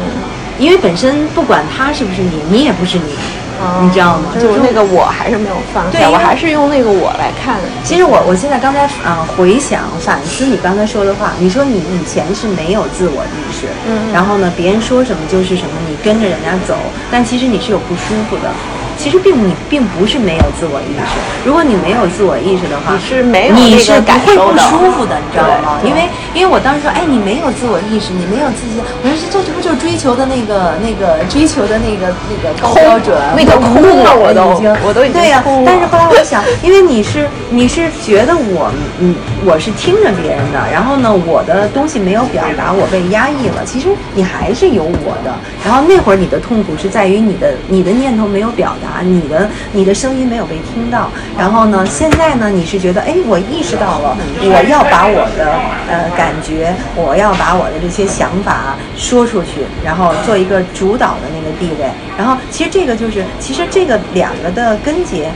[0.59, 3.15] 因为本身不管他是不是你，你也不是你，
[3.61, 4.31] 嗯你知道吗？
[4.35, 7.57] 就是那个我还是没有放下，对我还是用那个我来看。
[7.85, 16.75] 其实我我现在刚才啊、呃回想反思你刚才说的话，你说你以前是没有自我意识，嗯然后呢别人说什么就是什么，你跟着人家走，
[17.11, 18.51] 但其实你是有不舒服的。
[18.99, 25.79] 其实并你并不是没有自我意识，如果你没有自我意识的话，你是没有你那个是不会不舒服的，你知道吗？
[25.85, 39.15] 因为因为我当时说，哎，你没有自我意识，你没有自己，我说这这不就是追求的那个那个追求的那个那个高标准，那个空空了我都已经我都已经对呀、但是后来我想，因为你是你是觉得我嗯
[39.47, 43.65] 我是听着别人的，然后呢我的东西没有表达，我被压抑了。
[43.65, 45.31] 其实你还是有我的，
[45.65, 51.11] 然后那会儿你的痛苦是在于你的你的念头没有表达，你的你的声音没有被听到。
[51.39, 55.53] 然后呢，现在呢你是觉得哎我意识到了，我要把我的
[55.89, 61.89] 呃感觉，我要把我的这些想法说出去，然后做一个主导的那个地位。
[62.17, 65.31] 然后其实这个就是其实这个两个的根结，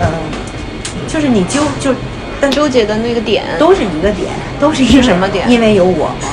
[0.00, 0.06] 嗯、
[1.06, 1.94] 就是你纠就，
[2.40, 4.28] 但纠结的那个点，都是一个点，
[4.60, 6.28] 都是一个什么点因为有我嘛。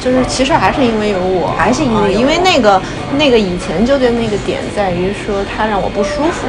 [0.00, 2.80] 就是其实还是因为有我，还是因为啊因为那个
[3.18, 6.46] 那个以前纠结那个点在于说它让我不舒服，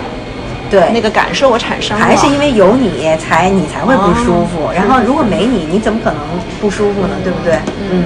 [0.69, 4.67] 对，那个感受我产生了，还是因为有你才你才会不舒服。
[4.67, 6.19] 哦然后如果没你，你怎么可能
[6.61, 7.15] 不舒服呢？
[7.23, 7.59] 对不对？
[7.91, 8.05] 嗯。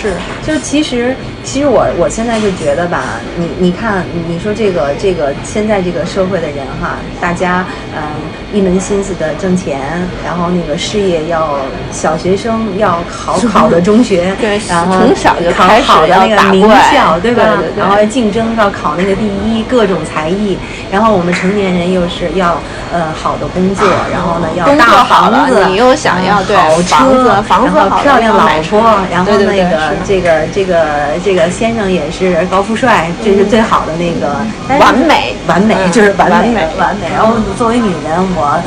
[0.00, 0.14] 是
[0.46, 3.02] 就其实，其实我我现在就觉得吧，
[3.38, 7.64] 你你看，你说这个这个现在这个社会的人哈，大家
[7.96, 8.02] 嗯
[8.52, 9.80] 一门心思的挣钱，
[10.24, 11.58] 然后那个事业要
[11.90, 17.42] 小学生要考考的中学， 对然后从小就考开始好的那要个名校，对吧？
[17.44, 20.58] 对对对然后竞争要考那个第一，各种才艺，
[20.90, 22.60] 然后我们成年人又是要
[22.92, 34.34] 呃好的工作，然后呢要大房子，你又想要对嗯好车，然后好漂亮老婆，然后那个这个这个这个先生也是高富帅，这是最好的那个
[34.80, 37.06] 完美完美嗯就是完美完美。
[37.14, 38.58] 然后作为女人，我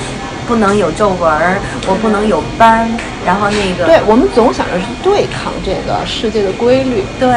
[0.48, 2.88] 不能有皱纹儿，我不能有斑，
[3.26, 7.34] 然后那个对我们总想着是对抗这个世界的规律，对，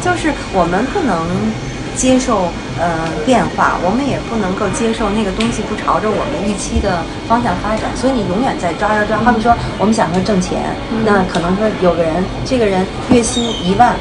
[0.00, 1.28] 就是我们不能
[1.94, 2.48] 接受
[2.80, 9.18] 呃变化，我们也不能够接受那个东西不朝着我们预期的方向发展，所以你永远在抓抓抓。
[9.18, 10.72] 好比说，我们想说挣钱，
[11.04, 13.92] 那可能说有个人，这个人月薪一万。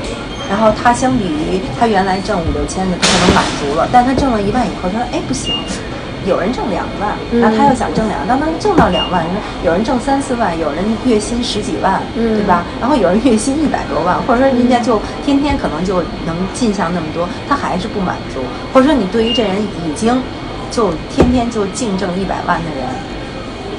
[0.49, 5.53] 然后他相比于他原来挣五六千的，他可能满足了，但他挣了一万以后，他说：“哎，不行，
[6.25, 9.25] 有人挣两万，然后他又想挣两万，当他挣到两万，
[9.63, 12.63] 有人挣三四万，有人月薪十几万，嗯对吧？
[12.79, 18.39] 然后有人月薪一百多万，或者说人家就天天可能就能进项那么多，他还是不满足，
[18.73, 20.21] 或者说你对于这人已经
[20.71, 22.87] 就天天就净挣一百万的人，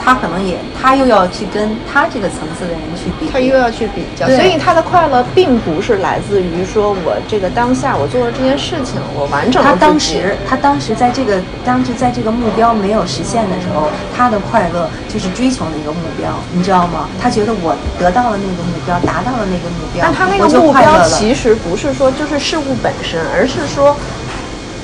[0.03, 17.09] 他可能也他又要去跟他这个层次的人去比，他又要去比较，所以他的快乐并不是来自于说我这个当下我做了这件事情，我完整了他当时，他当时在这个当时在这个目标没有实现的时候，他的快乐就是追求的一个目标，你知道吗？
[17.21, 21.05] 他觉得我得到了那个目标，达到了那个目标，但他那个目标。
[21.09, 23.97] 其实不是说就是事物本身，而是说，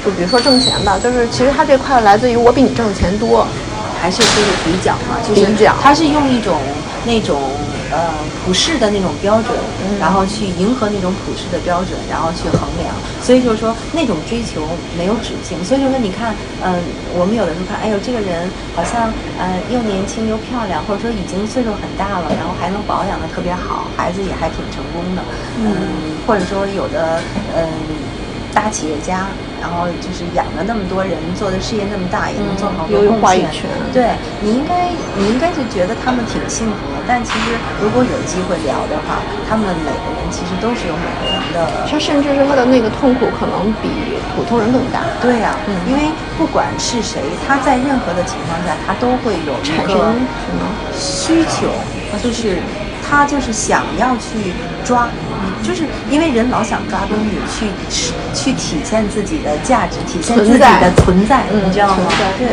[0.05, 3.47] 就比如说挣钱吧，就是其实他这快乐来自于我比你挣的钱多，
[4.05, 6.61] 还是就是比较嘛，就是比较他是用一种
[7.07, 7.41] 那种
[7.91, 8.13] 呃
[8.45, 12.93] 普世的那种标准，嗯然后去迎合那种普世的标准，然后去衡量。
[13.23, 14.61] 所以就是说那种追求
[14.99, 15.57] 没有止境。
[15.65, 16.77] 所以就是说你看，嗯、
[17.17, 18.45] 我们有的时候看，哎呦这个人
[18.77, 19.09] 好像
[19.41, 25.25] 呃又年轻又漂亮，或者说已经岁数很大了，然后还能保养的特别好，孩子也还挺成功的，
[25.65, 27.25] 嗯，或者说有的
[27.57, 27.65] 嗯。
[28.55, 29.27] 大企业家，
[29.65, 33.49] 然后就是养了那么多人，做的事业那么大，也能做好多贡献。
[33.95, 34.13] 对
[34.45, 37.01] 你应该，你应该是觉得他们挺幸福的。
[37.09, 41.89] 但其实如果有机会聊的话，他们每个人其实都是有每个人的。
[41.89, 43.89] 他甚至是他的那个痛苦可能比
[44.37, 50.05] 普通人更大，对呀、嗯因为不管是谁，他在任何的情况下，他都会有一产生个
[50.45, 50.61] 什么？
[50.93, 51.73] 需求，
[52.23, 52.59] 就是
[53.03, 54.53] 他就是想要去
[54.85, 55.09] 抓，
[55.63, 57.67] 就是因为人老想抓东西去
[58.35, 60.81] 去体现自己的价值，体现自己存在。
[60.81, 61.97] 的存在，嗯你知道吗？
[62.39, 62.49] 对，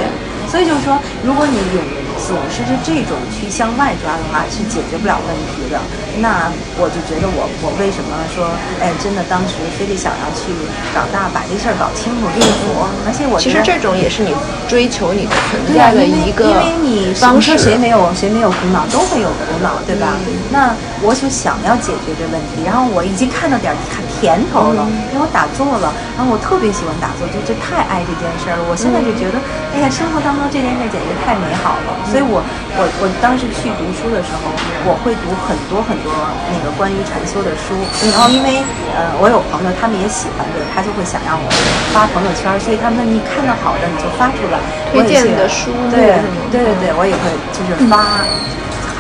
[0.49, 1.83] 所以就是说，如果你永
[2.27, 5.79] 总是是这种去向外抓的话，是解决不了问题的。
[6.19, 10.51] 那我就觉得我我为什么说，哎，真的当时非得想要去
[10.93, 14.35] 长大，把这事儿搞清楚利索，而且我其实这种也是你
[14.67, 17.53] 追求你的存在的一个因为你方式。
[17.53, 20.19] 你说谁没有谁没有苦恼，都会有苦恼，对吧？
[20.51, 28.61] 那我就想要解决这问题，然后我已经看到点儿看甜头了，因为我打坐了，然后我特别喜欢打坐，就就太爱这件事儿了。
[28.69, 29.41] 我现在就觉得，
[29.73, 31.97] 哎呀，生活当中这件事儿简直太美好了。
[32.05, 32.37] 所以我
[32.77, 34.53] 我我当时去读书的时候，
[34.85, 36.13] 我会读很多很多
[36.53, 37.73] 那个关于禅修的书，
[38.13, 38.61] 然后因为
[38.93, 41.47] 呃我有朋友他们也喜欢这个，他就会想让我
[41.89, 44.61] 发朋友圈儿，所以他们你看到好的你就发出来。
[44.93, 46.21] 我推荐的书对
[46.53, 47.25] 对对对，我也会
[47.57, 48.21] 就是发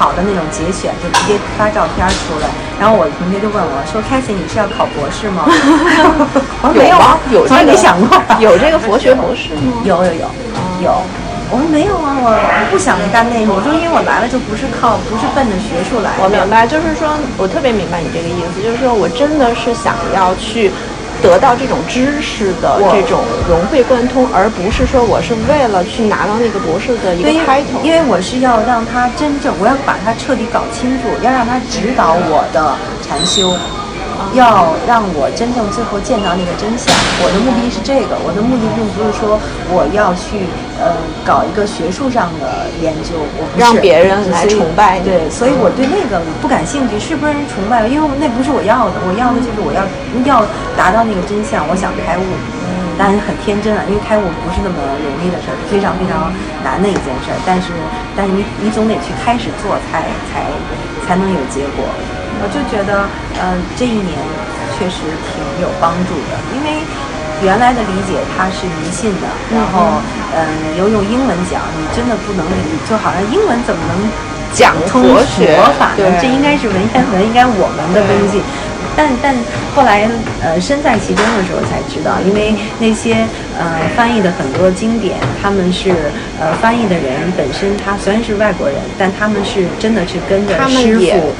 [0.01, 2.49] 好的那种节选，就直接发照片出来。
[2.81, 5.45] 然后我的同学就问我说：“c a t h y，你是要考博士吗？”
[6.65, 8.17] 我说没有啊，从来有这个没想过。
[8.41, 9.77] 有这个佛学博士吗？
[9.85, 10.25] 有有有
[10.81, 10.89] 有。
[11.53, 13.53] 我说没有啊，我我不想干那个。
[13.53, 16.23] 我说因为我来了就不是靠不是奔着学术来的。
[16.25, 17.05] 我明白，就是说
[17.37, 20.71] 我特别明白你这个意思，就是说我真的是想要去
[21.21, 27.81] 得到这种知识的这种融会贯通，而不是说我是为了去拿到那个博士的一个 title。
[27.83, 32.75] 因为我是要让他真正，我要把他彻底搞清楚，要让他指导我的
[33.07, 33.55] 禅修，
[34.33, 36.93] 要让我真正最后见到那个真相。
[37.21, 40.45] 我的目的是这个，我的目的并不是说我要去
[40.79, 47.87] 呃搞一个学术上的研究，我不是让别人来崇拜你对，所以我对那个不感兴趣，是不是人崇拜？
[47.87, 49.85] 因为那不是我要的，我要的就是我要
[50.25, 50.45] 要
[50.77, 52.23] 达到那个真相，我想开悟。
[52.99, 56.29] 当然很天真啊，因为开悟不是那么容易的事儿，是非常非常
[56.61, 57.37] 难的一件事儿。
[57.47, 57.73] 但是，
[58.13, 60.45] 但是你你总得去开始做才，才
[61.07, 61.81] 才能有结果。
[62.41, 63.05] 我就觉得，
[63.39, 64.17] 嗯、这一年
[64.73, 66.81] 确实挺有帮助的，因为
[67.41, 70.01] 原来的理解它是迷信的，然后，
[70.33, 70.41] 嗯，
[70.77, 74.09] 又用英文讲，你真的不能理，就好像英文怎么能
[74.53, 76.17] 讲通佛法呢？
[76.19, 78.41] 这应该是文言文，应该我们的东西。
[78.95, 79.35] 但但
[79.75, 80.09] 后来
[80.41, 83.25] 呃身在其中的时候才知道，因为那些
[83.57, 85.91] 呃翻译的很多经典，他们是
[86.39, 91.33] 呃翻译的人本身他虽然是外国人，但他们是真的是跟着师傅，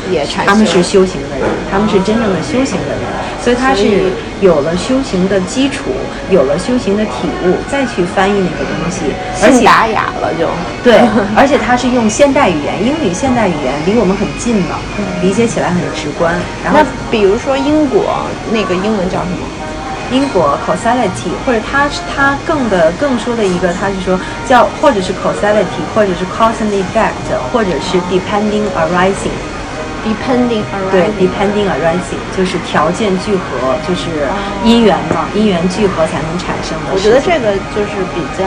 [0.46, 3.04] 他们是修行的人，他们是真正的修行的人，
[3.44, 4.12] 所以他是
[4.42, 5.92] 有了修行的基础，
[6.30, 10.50] 有了修行的体悟，再去翻译那个东西，而且信达雅了就。
[10.84, 11.00] 对，
[11.38, 14.76] 而且它是用现代语言，英语现代语言离我们很近嘛，
[15.22, 16.34] 理解起来很直观。
[16.64, 19.48] 然后那比如说英国那个英文叫什么？
[20.12, 29.32] 英国 causality，或者它它更的更说的一个，它是说叫或者是 causality，或者是 cause and effect，或者是 depending arising。
[30.02, 31.14] Depending 对 arising。
[31.22, 34.10] ，depending arising 就是条件聚合，就是
[34.64, 36.98] 因缘嘛，因缘聚合才能产生的我。
[36.98, 38.46] 觉得这个就是比较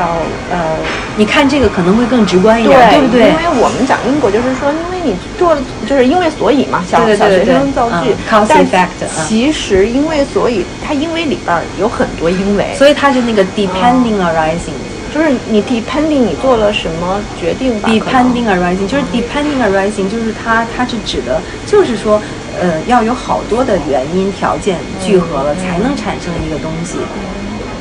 [0.50, 0.74] 呃，
[1.16, 3.28] 你看这个可能会更直观一点，对不对？
[3.30, 14.74] 因为我们讲因果，就是说，因为你做了，就是因为所以嘛，小对对对小学生造句嗯，cause 但 effect，嗯其实因为所以，它因为里边儿有很多因为，所以它是那个 depending arising。
[15.14, 22.20] 就是你 depending 你做了什么决定吧 depending arising 就是 depending arising，就是它它是指的，就是说，
[22.60, 26.96] 呃，要有好多的原因条件聚合了，才能产生一个东西，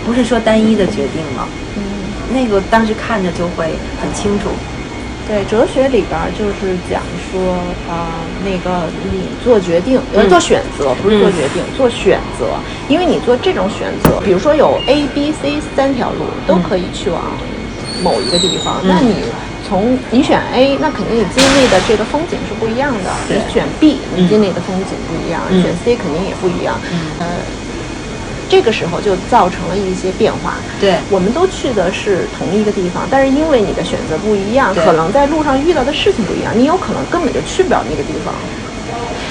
[0.05, 1.47] 不是说单一的决定了。
[2.31, 3.65] 那个当时看着就会
[3.99, 4.49] 很清楚。
[5.27, 7.55] 对，哲学里边儿就是讲说
[7.89, 8.11] 啊、
[8.43, 12.47] 那个你做决定，呃，做选择，不是做决定，做选择。
[12.89, 17.23] 因为你做这种选择，比如说有 A、B、C 三条路都可以去往
[18.03, 19.23] 某一个地方，那你
[19.67, 25.63] 从你选 A，那肯定你经历的这个风景是不一样的；你选 B，你经历的风景不一样；嗯。
[25.63, 26.75] 选 C 肯定也不一样。
[27.19, 27.25] 呃，
[28.53, 30.63] 这个时候就造成了一些变化。
[30.79, 38.47] 对我们都去的是同一个地方，但是因为你的选择不一样，可能在路上遇到的事情不一样，你有可能根本就去不了那个地方。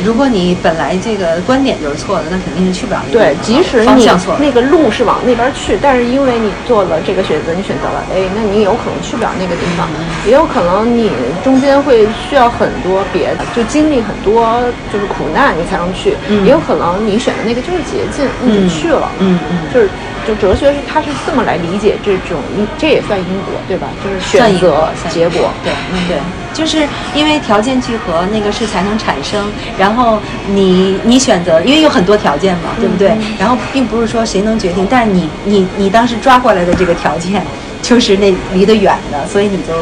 [0.04, 4.08] 如果你本来这个观点就是错的，那肯定是去不了那个对即使你。
[4.38, 9.88] 那个路是往那边去，但是因为你做了这个选择，你选择了 A，那你有可能去不了那个地方，
[10.26, 11.10] 也有可能你
[11.42, 14.60] 中间会需要很多别的，就经历很多
[14.92, 16.16] 就是苦难，你才能去。
[16.28, 19.10] 嗯也有可能你选的那个就是捷径，你就去了。
[19.18, 19.88] 嗯嗯就是
[20.26, 23.88] 就哲学是他是这么来理解这种因，这也算因果，对吧？
[24.04, 25.50] 就是选择结果。
[25.64, 26.16] 对，嗯对，
[26.54, 29.50] 就是因为条件聚合，那个是才能产生。
[29.78, 30.18] 然后
[30.48, 33.16] 你你选择，因为有很多条件嘛，对不对？
[33.38, 37.42] 然后并不是说谁能决定，但是你你你当时抓过来的这个条件，
[37.82, 39.74] 就是那离得远的，所以你就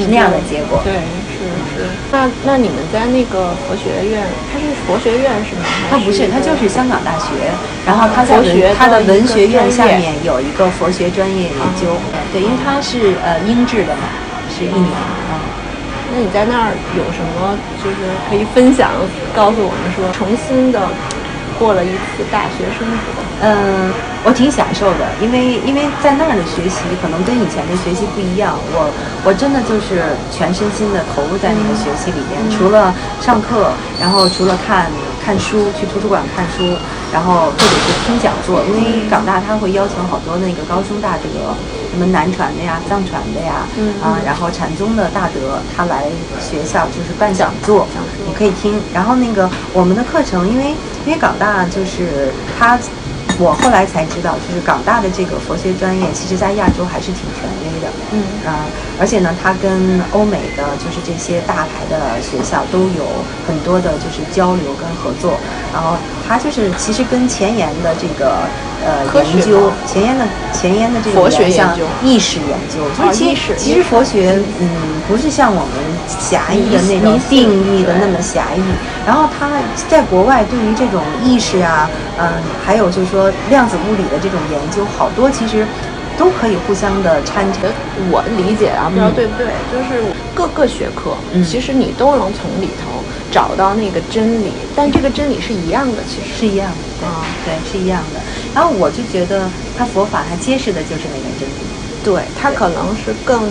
[0.00, 0.80] 是那样的结果。
[0.84, 0.92] 对。
[2.16, 5.62] 那那你们在那个佛学院，它是佛学院是吗？
[5.90, 7.28] 它不是，它就是香港大学，
[7.84, 8.40] 然后它在
[8.74, 11.94] 它的文学院下面有一个佛学专业研究，
[12.32, 14.08] 对，因为它是呃英制的嘛，
[14.48, 14.88] 是一年
[15.28, 15.44] 啊。
[16.14, 17.96] 那你在那儿有什么就是
[18.30, 18.92] 可以分享，
[19.34, 20.88] 告诉我们说，重新的
[21.58, 23.22] 过了一次大学生活？
[23.42, 23.92] 嗯，
[24.24, 28.88] 我挺享受的，因为因为在那儿的学习可能跟以前的学习不一样，我
[29.24, 34.90] 我真的就是全身心的投入在那个学习里边，除了上课，然后除了看
[35.22, 36.64] 看书，去图书馆看书，
[37.12, 41.52] 然后或者是听讲座，因为港大它会邀请好多那个高僧大德，
[41.92, 43.68] 什么南传的呀、藏传的呀，
[44.02, 46.08] 啊，然后禅宗的大德他来
[46.40, 47.86] 学校就是办讲座，
[48.26, 48.80] 你可以听。
[48.94, 50.74] 然后那个我们的课程，因为
[51.06, 52.78] 因为港大就是它。
[53.38, 57.94] 我后来才知道，就是港大的这个佛学专业，其实在亚洲还是挺权威的。
[58.10, 65.42] 嗯啊、而且呢，它跟欧美的就是这些大牌的学校都有很多的就是交流跟合作。
[65.70, 68.36] 然后它就是其实跟前沿的这个
[68.84, 74.68] 呃科研究，前沿的前沿的这个佛学研像意识研究，就哦是其实其实佛学嗯
[75.06, 75.70] 不是像我们
[76.08, 78.62] 狭义的那种定义的那么狭义。
[79.06, 79.48] 然后它
[79.88, 82.28] 在国外对于这种意识啊，嗯，
[82.64, 85.64] 还有就是说量子物理的这种研究，好多其实
[86.16, 87.72] 都可以互相的掺扯。
[87.94, 96.34] 我理解啊，不知道嗯对不对，就是各个学科，嗯其实你都能从里头找到那个真理，但这个真理是一样的，其实。
[96.34, 98.22] 是一样的，对、啊对，是一样的。
[98.52, 101.75] 然后我就觉得，它佛法它揭示的就是那个真理。
[102.06, 103.42] 对，它可能是更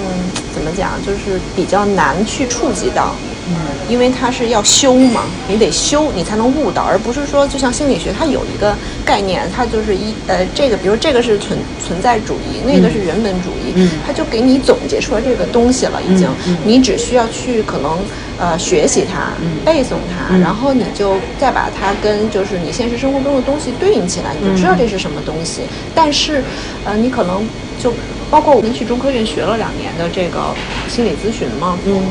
[0.53, 3.13] 怎么讲，就是比较难去触及到，
[3.49, 3.53] 嗯，
[3.89, 13.89] 因为它是要修嘛，你得修，你才能悟到，而不是说就像心理学，它有一个概念，它就是一呃这个，比如这个是存存在主义，那个是人本主义，嗯。
[14.07, 16.55] 它就给你总结出来这个东西了，已经，嗯。
[16.55, 17.99] 嗯你只需要去可能
[18.39, 19.59] 呃学习它，嗯。
[19.65, 20.39] 背诵它，嗯。
[20.39, 24.77] 然后你就再把它跟就是你现实生活中的东西对应起来，你就知道嗯。
[24.79, 25.63] 这是什么东西。
[25.93, 26.41] 但是，
[26.85, 27.45] 呃，你可能
[27.77, 27.93] 就
[28.35, 30.53] 包括我们去中科院学了两年的这个
[30.89, 32.03] 心理咨询嘛，嗯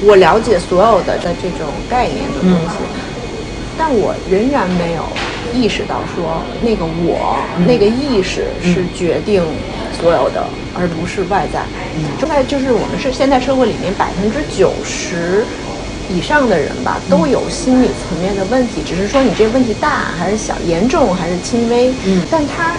[0.00, 2.98] 我了解所有的的这种概念的东西，嗯
[3.78, 5.04] 但我仍然没有
[5.54, 9.40] 意识到说那个我、嗯那个意识是决定
[10.00, 10.44] 所有的，
[10.74, 11.60] 而不是外在。
[11.96, 15.44] 嗯现在就是我们是现在社会里面百分之九十。
[16.10, 21.92] 以上的人吧，都有心理层面的问题，只是说你这个问题大还是小，严重还是轻微。
[22.06, 22.72] 嗯但他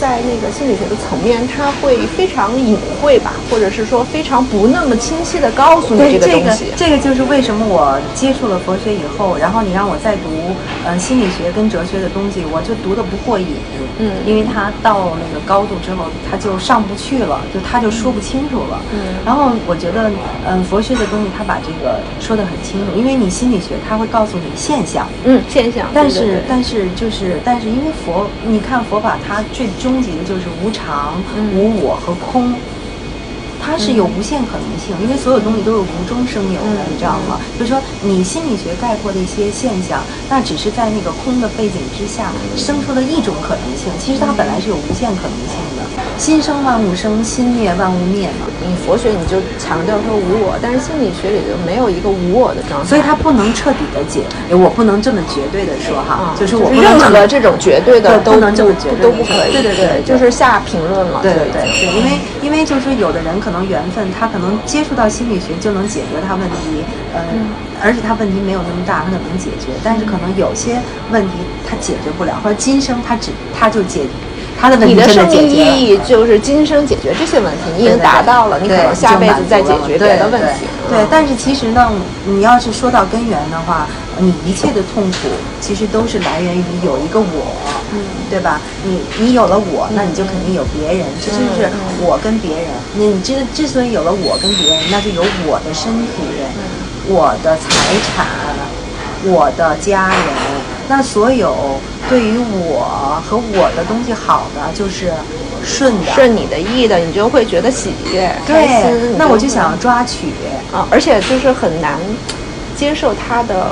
[0.00, 6.72] 在那个心理学的层面，他会非常隐晦吧，或者是说非常不那么清晰的告诉你，这个东西。
[6.74, 10.30] 这个就是为什么我接触了佛学以后，然后你让我再读
[10.86, 13.46] 呃心理学跟哲学的东西，我就读的不过瘾。
[14.02, 18.80] 嗯因为它到那个高度之后，它就上不去了，就它就说不清楚了。
[18.94, 20.10] 嗯然后我觉得，
[20.48, 25.06] 嗯、佛学的东西它把这个说的很清楚，因为你心理学它会告诉你现象。
[25.24, 25.86] 嗯，现象。
[25.92, 31.54] 但是但是就是但是因为佛，你看佛法它最终极的就是无常、嗯。
[31.54, 32.54] 无我和空，
[33.62, 36.90] 它是有无限可能性，因为所有东西都是无中生有的，嗯。
[36.90, 37.38] 你知道吗？
[37.58, 45.82] 就是说你心理学概括的一些现象，那只是在那个空的背景之下生出了一种可能性，其实它本来是有无限可能性的。
[46.18, 48.46] 心生万物生，心灭万物灭嘛。
[48.60, 62.10] 你佛学你就强调说无我，但是心理学里就没有一个无我的状态，所以它不能彻底的解，我不能这么绝对的说哈，啊，就是我不任何这种绝对的都能这么绝对都不可以，对对对对就是下评论了，对对对，因为
[62.42, 67.26] 因为就是有的人可可能缘分，他可能接触到心理学就能解决他问题，呃，
[67.82, 69.74] 而且他问题没有那么大，他可能解决。
[69.82, 70.78] 但是可能有些
[71.10, 71.32] 问题
[71.68, 74.06] 他解决不了，或者今生他只他就解
[74.60, 75.76] 他的问题你的生命真的解决了。
[75.76, 80.66] 意义就是今生解决这些问题，你已经达到了，你可能下辈子再解决别的问题。
[80.88, 81.90] 对，但是其实呢，
[82.26, 83.86] 你要是说到根源的话，
[84.18, 85.16] 你一切的痛苦
[85.60, 87.56] 其实都是来源于有一个我，
[87.92, 88.60] 嗯，对吧？
[88.84, 91.70] 你你有了我，那你就肯定有别人，这就是
[92.02, 92.66] 我跟别人。
[92.96, 96.20] 那你之之所以有了我跟别人，那就有我的身体，
[97.06, 97.70] 我的财
[98.04, 98.26] 产，
[99.24, 100.49] 我的家人。
[100.90, 101.78] 那所有
[102.08, 105.12] 对于我和我的东西好的，就是
[105.62, 106.10] 顺的。
[106.12, 110.32] 顺你的意的，你就会觉得喜悦、开心对。，那我就想要抓取。
[110.72, 111.96] 啊，而且就是很难
[112.76, 113.68] 接受他的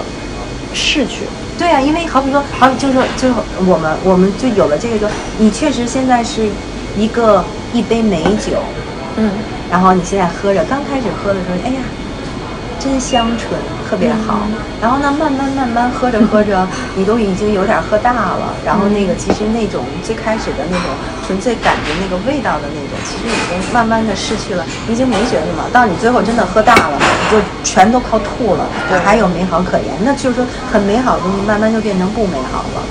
[0.72, 1.24] 逝去。
[1.58, 3.34] 对啊，因为好比说，好比就是说，就是
[3.66, 5.08] 我们我们就有了这个就，
[5.38, 6.48] 你确实现在是
[6.96, 8.62] 一个一杯美酒，
[9.16, 9.32] 嗯，
[9.68, 11.80] 然后你现在喝着，刚开始喝的时候，哎呀，
[12.78, 13.58] 真香醇，
[13.89, 14.41] 特别好。
[14.82, 18.53] 然后呢，慢慢慢慢喝着喝着，你都已经有点喝大了。
[18.64, 20.86] 然后那个其实那种最开始的那种
[21.26, 25.64] 纯粹感觉那个味道的那种，其实已经慢慢的失去了，你已经没觉得了。
[25.72, 29.86] 到你最后真的喝大了，你就全都靠吐了，就还有美好可言。
[30.05, 32.82] 那就是说，很美好的东西慢慢就变成不美好了。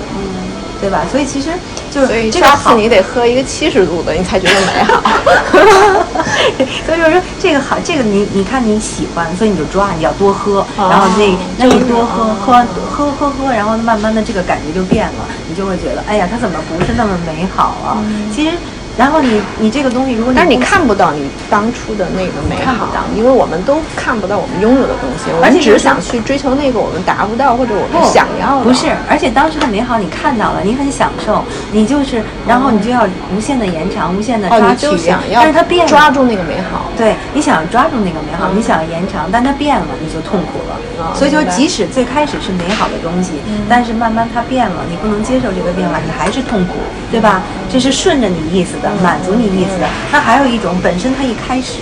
[0.78, 0.88] 嗯。
[0.88, 1.02] 对吧？
[1.12, 1.50] 所以其实
[1.92, 5.02] 就是这个好下次你得喝一个七十度的，你才觉得美好。
[6.86, 17.98] 所以就是说这个好，这个你你看你喜欢，所以你就抓，你要多喝，哦然后那那你多喝就是喝完喝喝喝，然后慢慢的这个感觉就变了，你就会觉得，哎呀，它怎么不是那么美好啊？
[18.34, 18.56] 其实，
[18.98, 28.64] 然后你你这个东西，如果你但是你看不到你当初的那个美好因为我们都看不到我们拥有的东西，我们只想去追求那个我们达不到或者我们不想要的。
[28.64, 36.92] 不是，而且当时的美好你看到了，你很享受，你就是，然后你就要无限的延长，无限的哦，抓取，你就想要但是它变了抓住那个美好。
[36.98, 40.76] 对，你想抓住那个美好，嗯你想延长，但它变了，你就痛苦了。
[41.00, 43.34] 哦所以就即使最开始是美好的东西，
[43.70, 46.74] 但是慢慢它变了，你不能接受这个变化，你还是痛苦，
[47.12, 47.44] 对吧？
[47.72, 49.88] 这是顺着你意思的，满足你意思的。
[50.12, 51.80] 那还有一种，本身它一开始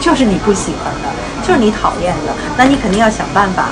[0.00, 3.68] 就是你不喜欢的，就是你讨厌的，那你肯定要想办法。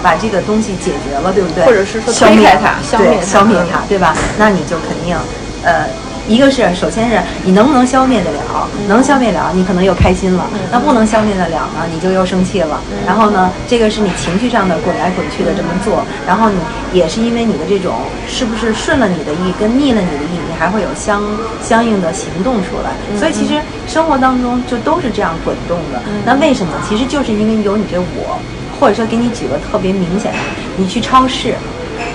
[0.00, 1.64] 把这个东西解决了，对不对？
[1.64, 4.14] 或者是说消灭它消灭对它嗯消灭它，对吧？
[4.38, 5.16] 那你就肯定，
[5.64, 5.86] 呃，
[6.28, 12.80] 一个是首先是你能不能消灭得了，能消灭了，你可能又开心了；那不能消灭得了呢，你就又生气了。
[13.04, 16.60] 然后呢，这个是你情绪上的滚来滚去的这么做，然后你
[16.96, 17.96] 也是因为你的这种
[18.28, 21.22] 是不是顺了你的意跟逆了你的意，你还会有相
[21.62, 23.18] 相应的行动出来。
[23.18, 26.02] 所以其实生活当中就都是这样滚动的。
[26.26, 26.72] 那为什么？
[26.88, 28.38] 其实就是因为有你这我。
[28.80, 30.38] 或者说给你举个特别明显的，
[30.76, 31.52] 你去超市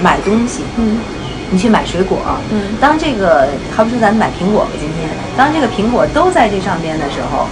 [0.02, 0.98] 买东西，嗯，
[1.52, 2.20] 你去买水果，
[2.52, 7.48] 嗯当这个好比说咱们买苹果吧，今天当这个苹果都在这上边的时候，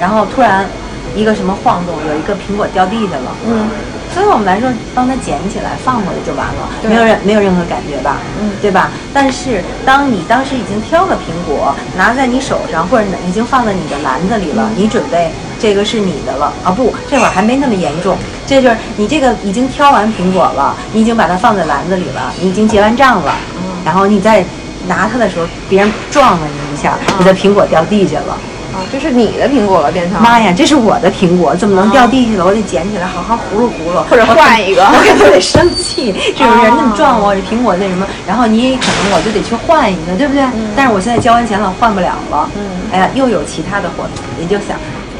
[0.00, 0.66] 然后突然
[1.14, 3.68] 一个什么晃动，有一个苹果掉地下了，嗯，
[4.16, 8.90] 所以我们来说，帮它捡起来放回来就完了，没有任没有任何感觉吧，嗯对吧？
[9.12, 16.70] 但是当你当时已经挑了苹果，拿在你手上，或者已经放在你的篮子里嗯了，你准备这个是你的了啊？
[16.70, 24.42] 不，这会儿还没那么严重，这就是你这个已经挑完苹果了，你已经把它放在篮子里了，你已经结完账了，嗯然后你再
[24.88, 28.38] 拿它的时候，别人撞了你一下，你的苹果掉地下了。
[28.76, 32.44] 啊，这是你的苹果了，变成妈呀，这是我的苹果，怎么能掉地下了？
[32.44, 36.66] 我得捡起来，好好葫芦葫芦，或者换一个我肯定得生气，是不是？
[36.68, 40.44] 哦那你撞我，这苹果那什么，然后你也可能我就得去换一个，对不对？
[40.76, 42.50] 但是我现在交完钱了，换不了了。
[42.56, 42.62] 嗯
[42.92, 44.04] 哎呀，又有其他的货，
[44.38, 44.76] 你就想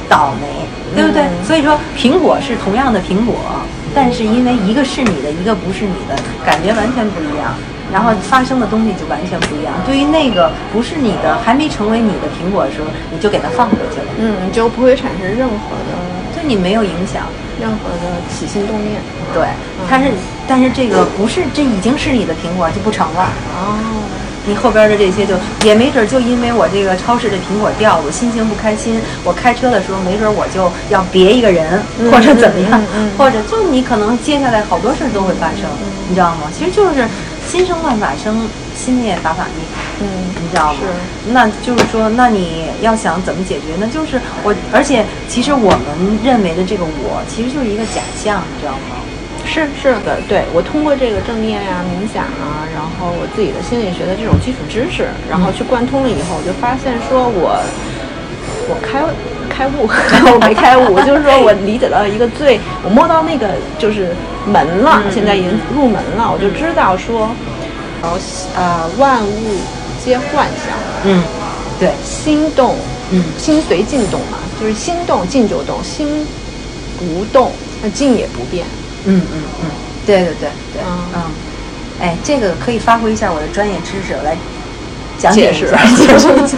[0.08, 0.46] 倒霉，
[0.94, 1.22] 对不对？
[1.22, 3.34] 嗯所以说，苹果是同样的苹果，
[3.94, 7.54] 但是因为一个是你的，一个不是你的，感觉完全不一样。
[7.92, 9.72] 然后发生的东西就完全不一样。
[9.86, 15.96] 对于那个不是你的，还没成为你的苹果的时候，你就给它放回去了，嗯，你就不会产生任何的
[16.34, 17.22] 对你没有影响。
[17.58, 19.00] 任何的起心动念。
[19.32, 19.46] 对，
[19.88, 20.10] 但是
[20.46, 23.30] 但是这个不是，这已经是你的苹果就不成了。
[23.56, 23.78] 哦，
[24.44, 25.34] 你后边的这些就
[25.64, 35.64] 也没准儿就因为我这个超市这苹果掉了，我心情不开心，我开车的时候没准儿我就要别一个人，嗯或者怎么样，嗯嗯嗯或者就你可能接下来好多事儿都会发生，
[36.10, 36.52] 你知道吗？
[36.52, 37.08] 其实就是
[37.46, 39.64] 心生万法生，心灭法法灭。
[40.00, 40.06] 嗯，
[40.42, 40.80] 你知道吗？
[40.80, 49.00] 是那就是说，那你要想怎么解决，呢就是我，而且其实我们认为的这个我，其实就是一个假象，你知道吗？
[49.46, 57.56] 是是的，对我通过这个正念呀、冥想啊，然后我自己的心理学的这种基础知识，然后去贯通了以后，我就发现说我
[58.68, 59.02] 我开
[59.48, 59.88] 开悟，
[60.34, 64.14] 我没开悟， 就是说我理解到一个最，我摸到那个就是
[64.46, 67.30] 门了，现在已经入门了，我就知道说，
[68.02, 68.18] 然后
[68.56, 69.56] 呃万物
[70.04, 71.22] 皆幻象，嗯，
[71.78, 72.76] 对，心动，
[73.10, 73.22] 嗯。
[73.38, 76.26] 心随境动嘛，就是心动静就动，心
[76.98, 77.52] 不动
[77.82, 78.66] 那静也不变。
[79.04, 79.70] 嗯嗯嗯，
[80.04, 80.98] 对对对对，嗯。
[81.14, 81.22] 嗯，
[82.00, 84.36] 哎，这个可以发挥一下我的专业知识，我来
[85.18, 86.56] 讲解解释解释一下。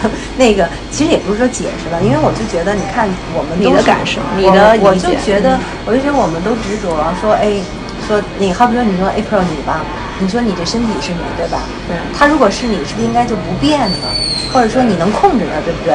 [0.38, 3.06] 那个其实也不是说解释了，因为我就觉得，你看
[3.36, 6.88] 我们都你的感受你的我就觉得，我就觉得我们都执着
[7.20, 7.60] 说，哎，
[8.08, 9.84] 说你好比说你说 April 你吧，
[10.18, 11.60] 你说你这身体是你对吧？
[11.86, 14.08] 对他如果是你，是不是应该就不变呢？
[14.52, 15.92] 或者说你能控制它，对不对？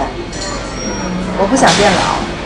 [1.41, 1.99] 我不想变老，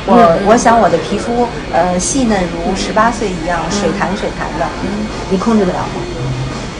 [0.07, 5.99] 我、嗯我想我的皮肤呃细嫩如十八岁一样，水弹水弹的，嗯你控制得了吗？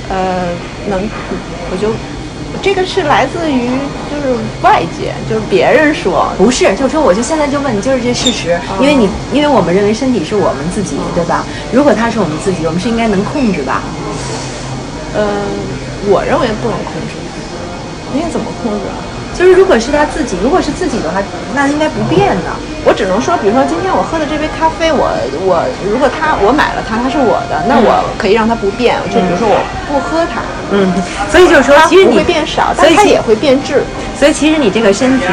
[0.10, 0.48] 呃，
[0.88, 1.04] 能，
[1.70, 1.92] 我就
[2.62, 3.70] 这个是来自于
[4.12, 11.46] 就是外界，就是别人说，不是，就是说，我就现在就问你，就是这事实，因为你，因为我们认为身体是我们自己，对吧？
[11.72, 13.82] 如果它是我们自己，我们是应该能控制吧？
[15.14, 15.26] 呃，
[16.08, 17.16] 我认为不能控制，
[18.14, 19.09] 因为怎么控制啊？
[19.40, 21.24] 就是如果是他自己，如果是自己的话，
[21.56, 22.52] 那应该不变的。
[22.84, 25.08] 我只能说，比如说今天我喝的这杯咖啡，我
[25.48, 29.00] 我如果他我买了它，它是我的，那我可以让它不变。
[29.08, 29.56] 就比如说我
[29.88, 30.92] 不喝它，嗯，
[31.32, 33.82] 所以就是说，它不其实你会变少，所以但它也会变质。
[34.20, 35.26] 所以其实你这个身体，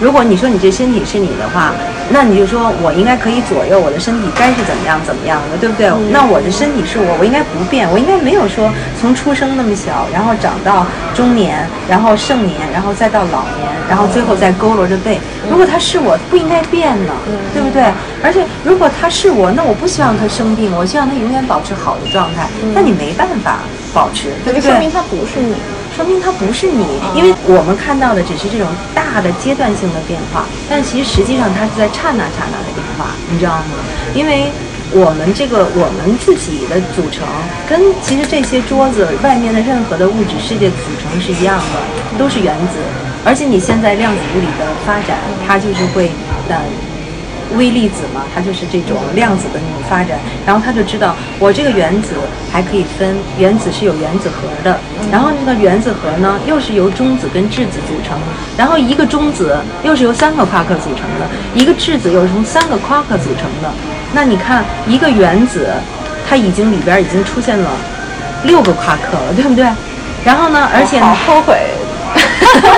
[0.00, 1.72] 如果你说你这身体是你的话，
[2.10, 5.90] 那你就说我应该可以左右我的身体该是怎么样怎么样的，对不对？
[6.10, 8.70] 那我的身体是我，我应该不变，我应该没有说
[9.00, 15.20] 从出生那么小，然后长到中年，然后盛年，然后再到老年，然后最后再佝偻着背。
[15.50, 17.12] 如果他是我，不应该变呢，
[17.52, 17.82] 对不对？
[18.22, 22.48] 而且如果他是我，那我不希望他生病，我希望他永远保持好的状态。
[22.74, 23.58] 那你没办法
[23.92, 24.70] 保持，对不对？
[24.70, 25.54] 说明它不是你。
[25.96, 26.86] 说明它不是你，
[27.16, 33.82] 因为我们看到的只是这种大的阶段性的变化，但其实实际上它是在刹那刹那的变化，你知道吗？
[34.14, 34.46] 因为
[34.92, 37.26] 我们这个我们自己的组成，
[37.68, 41.82] 跟其实这些桌子外面的任何的物质世界组成是一样的，
[42.16, 42.78] 都是原子。
[43.24, 46.12] 而且你现在量子物理的发展，它就是会
[46.48, 46.62] 呃
[47.56, 52.14] 微粒子嘛，它就是这种量子的那种发展，然后他就知道我这个原子
[52.52, 54.78] 还可以分，原子是有原子核的，
[55.10, 58.18] 然后那个原子核呢又是由中子跟质子组成，
[58.56, 63.70] 然后一个中子又是由三个夸克组成的，一个质子又是从三个夸克组成的，
[64.12, 65.68] 那你看一个原子，
[66.28, 67.70] 它已经里边已经出现了
[68.44, 69.66] 六个夸克了，对不对？
[70.24, 71.56] 然后呢，而且呢，后悔，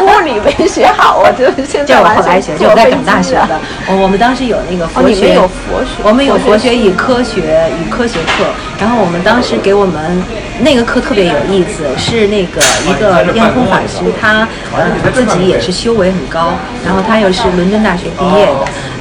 [0.03, 3.61] 物理没学好，我觉得现在完全后来学，就我在港大学的。
[3.87, 8.45] 我我们当时有那个佛学，哦有佛学我们有佛佛学学与科学与科学课。
[8.81, 10.23] 然后我们当时给我们
[10.61, 16.55] 那个课特别有意思，是那个一个验空法师，他呃自己也是修为很高，
[16.85, 18.53] 然后他又是伦敦大学毕业的，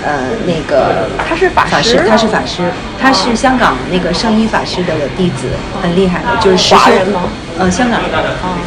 [0.04, 2.70] 呃那个他是法法师他是法师，
[3.02, 5.48] 他是香港那个圣依法师的弟子，
[5.82, 7.22] 很厉害的，就是实修华人吗
[7.60, 8.10] 呃，香港人，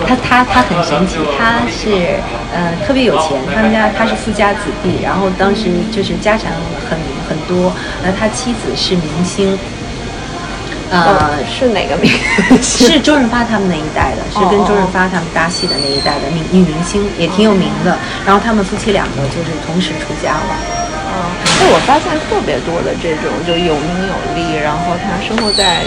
[0.07, 2.21] 他他他很神奇，他是
[2.53, 6.53] 呃特别有钱，他们家他是富家子弟，然后当时就是家产
[6.91, 7.73] 很很多，
[8.05, 9.59] 呃，他妻子是明星，
[10.91, 12.13] 呃呃，是哪个名？
[12.61, 17.97] 是周润发他们那一代的，是跟周润发他们搭戏的那一代的女女明星，也挺有名的。
[18.27, 20.53] 然后他们夫妻两个就是同时出家了。
[21.09, 25.85] 啊，那我发现特别多的这种就有名有利，然后他生活在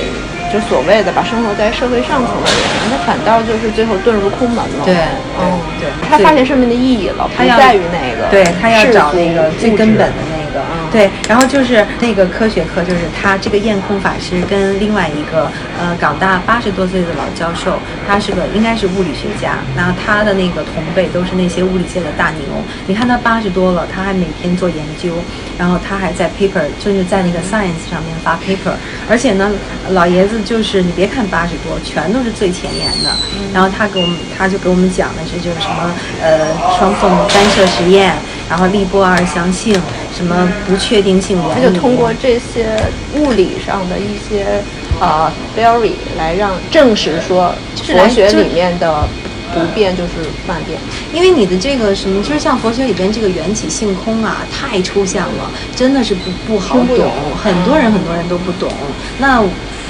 [0.56, 4.86] 就所谓的把，生活在社会上层的人，他反倒就是最后遁入空门了。
[4.86, 4.96] 对
[5.36, 15.50] 嗯，对他发现生命的意义了，不在于那个，对他要找那个最根本的那个，嗯对，然后就是那个科学课，就是他这个验空法师跟另外一个
[15.80, 22.42] 呃港大八十多岁的老教授，他是个应该是物理学家，然后他的那个同辈都是那些物理界的大牛。
[22.88, 25.14] 你看他八十多了，他还每天做研究，
[25.58, 28.76] 然后他还在 paper 就是在那个 science 上面发 paper，
[29.10, 29.52] 而且呢，
[29.90, 33.12] 老爷子就是你别看八十多，全都是最前沿的。
[33.54, 35.92] 然后他给我们，他就给我们讲的是就是什么
[36.22, 36.48] 呃
[36.78, 38.14] 双缝干涉实验，
[38.50, 39.74] 然后利波二相性，
[40.16, 42.66] 什么不确定性原理，他就通过这些
[43.16, 44.64] 物理上的一些
[45.00, 49.08] 呃 theory 来让证实说就是来佛学里面的
[49.54, 50.14] 不变就是
[50.48, 50.80] 万变。
[51.14, 58.72] 因为你的这个什么，就是像佛学里边这个缘起性空啊，太抽象了，真的是不不好懂，很多人很多人都不懂。
[59.18, 59.44] 那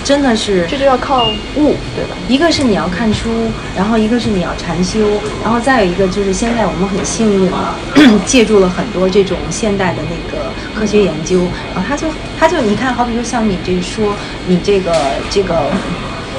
[0.05, 1.25] 真的是这就要靠
[1.55, 2.15] 悟，对吧？
[2.29, 3.27] 一个是你要看书，
[3.75, 4.99] 然后一个是你要禅修，
[5.43, 7.75] 然后再有一个就是现在我们很幸运啊，
[8.23, 11.39] 借助了很多这种现代的那个科学研究，
[11.73, 12.07] 然后他就
[12.39, 14.13] 他就你看，好比说像你这说
[14.47, 14.93] 你这个
[15.31, 15.71] 这个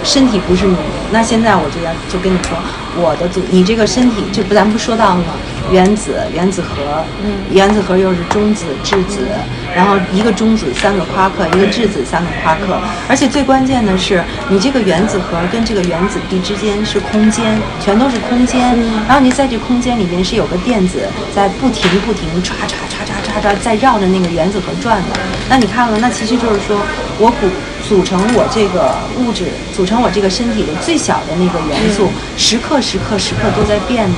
[0.04, 0.76] 身体不是你，
[1.10, 2.56] 那现在我就要就跟你说，
[2.96, 5.34] 我的组你这个身体就不咱不说到了吗？
[5.70, 9.26] 原子原子核，嗯原子核又是中子质子，
[9.74, 18.76] 然后一个中子三个夸克，一个质子三个夸克，而且最关键的是，你这个原子核跟这个原子壁之间是空间，全都是空间，
[19.08, 21.00] 然后你在这空间里面是有个电子
[21.34, 25.08] 在不停不停唰唰唰唰唰唰在绕着那个原子核转的。
[25.48, 26.80] 那你看了，那其实就是说
[27.18, 27.48] 我组
[27.88, 29.44] 组成我这个物质，
[29.74, 34.16] 组成我这个身体的最小的那个元素，时刻时刻时刻都在变的。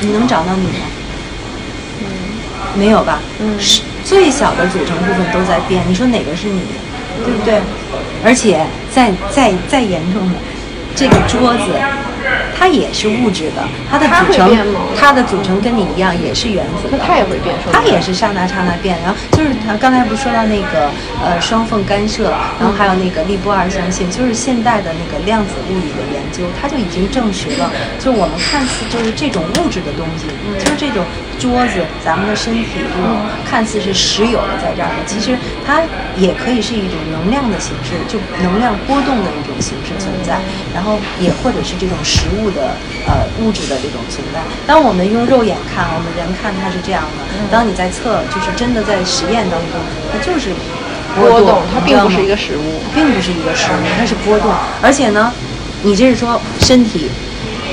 [0.00, 0.86] 你能找到你吗？
[2.76, 3.20] 没有吧？
[3.40, 6.62] 嗯是最小的组成部分都在变，你说哪个是你，
[7.24, 7.60] 对不对？
[8.24, 10.34] 而且再再再严重的，
[10.94, 11.72] 这个桌子，
[12.58, 14.56] 它也是物质的，它的组成
[14.98, 16.98] 它的组成跟你一样，也是原子的。
[16.98, 20.90] 那它也会变它也是刹那刹那变，然后就是它刚才不是说到那个
[21.24, 30.26] 呃双缝干涉，然后还有那个利波二象性，就是现代的那个量子物理的研究，它就已经证实了，就是我们看似就是这种物质的东西，
[30.58, 31.04] 就是这种
[31.38, 33.16] 桌子，咱们的身体这种
[33.48, 35.80] 看似是实有的在这儿的，其实它
[36.16, 40.40] 也可以是一种能量的形式，就能量波动的一种形式存在，
[40.74, 42.74] 然后也或者是这种实物的
[43.06, 44.40] 呃物质的这种存在。
[44.66, 49.78] 当我们用肉眼看，我们人看它是这样的，当你在测，就是真的在实验当中，
[50.12, 50.50] 它就是
[51.14, 52.82] 波动，它并不是一个实物。
[52.94, 54.50] 并不是一个实物，它是波动。
[54.82, 55.32] 而且呢，
[55.82, 57.08] 你这是说身体，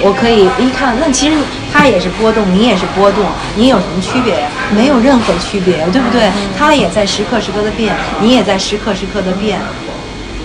[0.01, 1.35] 我可以一看，那其实
[1.71, 3.23] 它也是波动，你也是波动，
[3.55, 4.47] 你有什么区别呀？
[4.75, 6.29] 没有任何区别，对不对？
[6.57, 9.59] 它也在时刻时刻的变，你也在时刻时刻的变。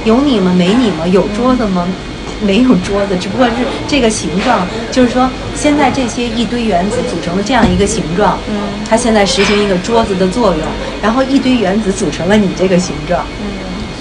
[0.05, 0.55] 有你吗？
[0.57, 1.07] 没你吗？
[1.07, 1.87] 有桌子吗？
[2.43, 3.53] 没有桌子，只不过是
[3.87, 8.57] 这个形状，就是说现在这些一堆原子组成了这样一个形状，嗯，
[8.89, 10.63] 它现在实行一个桌子的作用，
[11.03, 13.23] 然后一堆原子组成了你这个形状，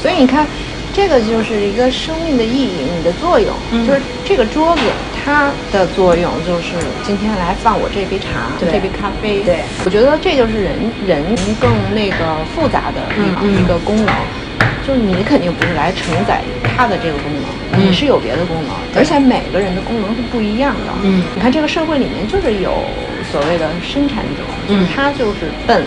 [0.02, 0.48] 所以你看，
[0.94, 4.84] 这个就是一个生命的意义，你的作用，嗯就是这个桌子
[5.30, 6.74] 它的作用就是
[7.04, 9.44] 今天来放我这杯茶，这杯咖啡。
[9.44, 9.60] 对。
[9.86, 10.74] 我觉得这就是人
[11.06, 11.24] 人
[11.62, 12.18] 更那个
[12.56, 14.16] 复杂的地方、一个功能。
[14.88, 16.42] 就是你肯定不是来承载
[16.76, 17.86] 它的这个功能，嗯。
[17.86, 20.92] 你是有别的功能，而且每个人的功能是不一样的。
[21.04, 21.22] 嗯。
[21.36, 22.74] 你看这个社会里面就是有
[23.32, 24.88] 所谓的生产者，就是嗯。
[24.96, 25.86] 他就是奔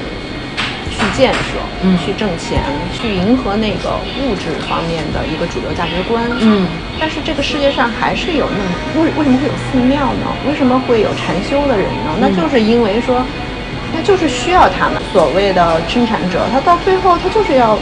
[0.93, 2.63] 去建设，嗯去挣钱，
[2.93, 6.23] 去迎合那个物质方面的一个主流价值观。
[6.39, 6.67] 嗯，
[7.01, 10.29] 但是这个世界上还是有那么为为什么会有寺庙呢？
[10.47, 12.19] 为什么会有禅修的人呢？
[12.21, 13.25] 那就是因为说，
[13.95, 17.79] 那就是需要他们所谓的生产者，他到最后他就是要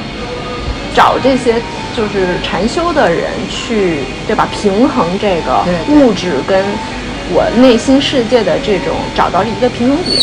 [0.94, 1.54] 找这些
[1.96, 4.48] 就是禅修的人去，对吧？
[4.50, 6.64] 平衡这个物质跟
[7.32, 10.20] 我内心世界的这种找到一个平衡点，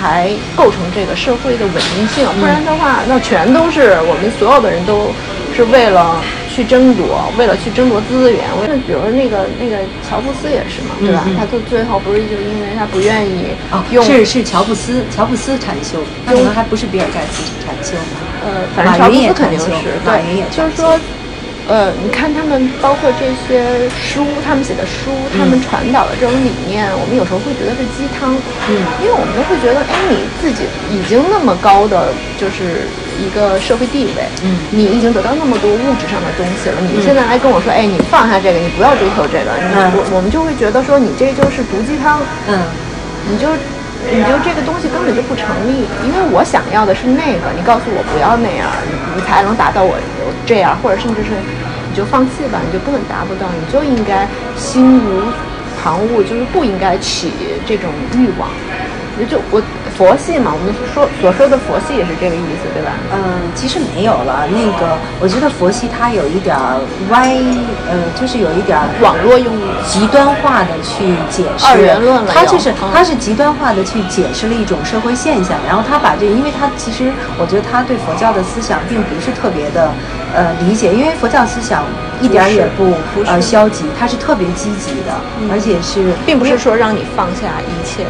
[0.00, 2.26] 才构成这个社会的稳定性。
[2.40, 5.12] 不然的话，那全都是我们所有的人都
[5.54, 6.16] 是为了
[6.48, 8.40] 去争夺，为了去争夺资源。
[8.62, 9.76] 为了比如说那个那个
[10.08, 11.22] 乔布斯也是嘛，对吧？
[11.26, 17.96] 嗯嗯他就最后不是就因为他不愿意哦，用是是乔布斯，乔布斯禅修，那可能还不是比尔盖茨禅修。
[18.42, 20.98] 呃，反正乔布斯肯定是对，就是说，
[21.70, 23.62] 呃，你看他们包括这些
[23.94, 28.34] 书，他们写的书，他们传导的这种理念，我们有时候会觉得是鸡汤，
[28.66, 28.74] 嗯。
[28.98, 32.90] 因为我们都会觉得，哎，你自己已经那么高的就是
[33.22, 39.94] 一个社会地位，嗯你已经得到那么多物质上的东西了，你现在来跟我说，哎，你放下这个，你不要追求这个，你嗯。
[39.94, 42.18] 我我们就会觉得说，你这就是毒鸡汤，
[42.50, 42.58] 嗯。
[43.30, 43.46] 你就
[44.08, 51.30] 你就这个东西根本就不成立，因为我想要的是那个，你告诉我不要那样，你你才能达到我我这样，或者甚至是
[51.90, 54.26] 你就放弃吧，你就根本达不到，你就应该
[54.56, 55.22] 心无
[55.82, 57.32] 旁骛，就是不应该起
[57.66, 58.48] 这种欲望。
[59.20, 59.60] 也就我
[59.96, 62.90] 佛系嘛，我们说所说的佛系也是这个意思，对吧？
[63.12, 63.20] 嗯，
[63.54, 64.48] 其实没有了。
[64.48, 67.36] 那个，我觉得佛系它有一点儿歪，
[67.90, 79.92] 呃，就是有一点儿网络用语极端化的去解释二元论了又它就是嗯它是极端化的去解释了一种社会现象，然后他把这个，因为他其实我觉得他对佛教的思想并不是特别的
[80.34, 81.84] 呃理解，因为佛教思想
[82.22, 82.94] 一点儿也不
[83.26, 85.12] 呃消极，它是特别积极的，
[85.52, 88.04] 而且是并不是说让你放下一切，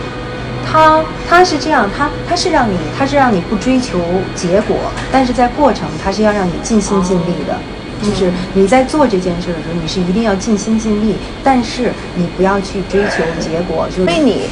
[0.65, 3.99] 他他是这样，他他是让你他是让你不追求
[4.35, 4.77] 结果，
[5.13, 7.57] 但是在过程他是要让你尽心尽力的。
[8.03, 14.49] 就是你在做这件事的时候，你是一定要尽心尽力，但是你不要去追求结果，就为你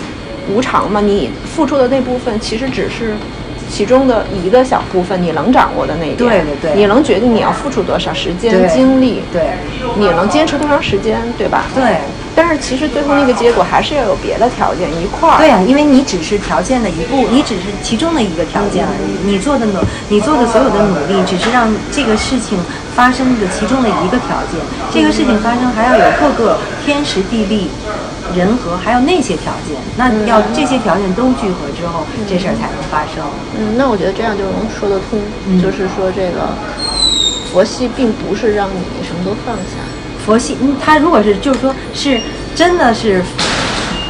[0.53, 3.15] 无偿嘛，你付出的那部分其实只是
[3.71, 9.53] 其中的一个小部分，你能掌握的那一点，对对对你能决定你要付出多少时间对精力，对
[9.97, 11.65] 你能坚持多长时间，对吧？
[11.75, 11.97] 对。
[12.39, 15.39] 但是其实最后那个结果还是要有别的条件一块儿。
[15.39, 19.27] 对呀、因为你只是条件的一步，你只是其中的一个条件而已。
[19.27, 22.57] 你做的努，你做的所有的努力，只是让这个事情
[22.95, 24.63] 发生的其中的一个条件。
[24.95, 27.69] 这个事情发生还要有各个天时地利。
[28.37, 33.25] 人和还有那些条件，那要这些条件都聚合之后，这事儿才能发生。
[33.57, 35.19] 嗯，那我觉得这样就能说得通，
[35.49, 36.53] 嗯就是说这个
[37.51, 39.81] 佛系并不是让你什么都放下，
[40.29, 42.21] 佛系，嗯，他如果是就是说是
[42.55, 43.23] 真的是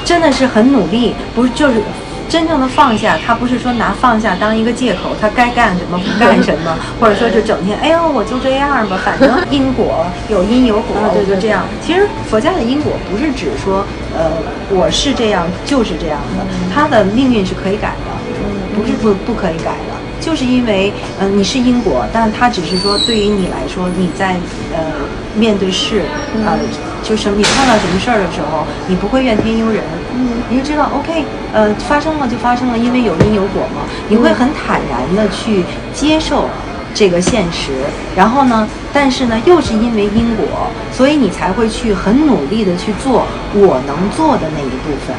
[0.04, 1.80] 真的是很努力，不是就是
[2.28, 11.62] 真正的放下，他不是说拿放下当一个借口，他该干什么不干什么，或者说就整天哎呦我就这样吧，反正因果有因有果，啊对就这样。
[11.86, 13.84] 其实佛家的因果不是指说
[14.18, 14.32] 呃
[14.70, 16.44] 我是这样就是这样的，
[16.74, 18.10] 他的命运是可以改的，
[18.74, 19.94] 不是不不可以改的。
[20.20, 24.34] 就是因为，嗯、你是因果，但他只是说对于你来说，你在
[24.74, 24.82] 呃
[25.38, 26.02] 面对事，
[26.44, 26.58] 呃，
[27.02, 29.82] 就是你碰到什么事儿的时候，你不会怨天尤人，
[30.14, 35.64] 嗯，你就知道 OK，呃，发生了就发生了，因为有因有果嘛，你会很坦然的去
[35.94, 36.48] 接受
[36.92, 37.72] 这个现实，
[38.16, 40.44] 然后呢，但是呢，又是因为因果，
[40.92, 45.16] 所以你才会去很努力的去做我能做的那一部分，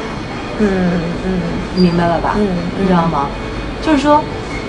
[0.59, 1.32] 嗯嗯。
[1.76, 2.36] 明白了吧？
[2.38, 2.47] 嗯。
[2.82, 3.28] 你知道吗？
[3.82, 4.22] 就是说，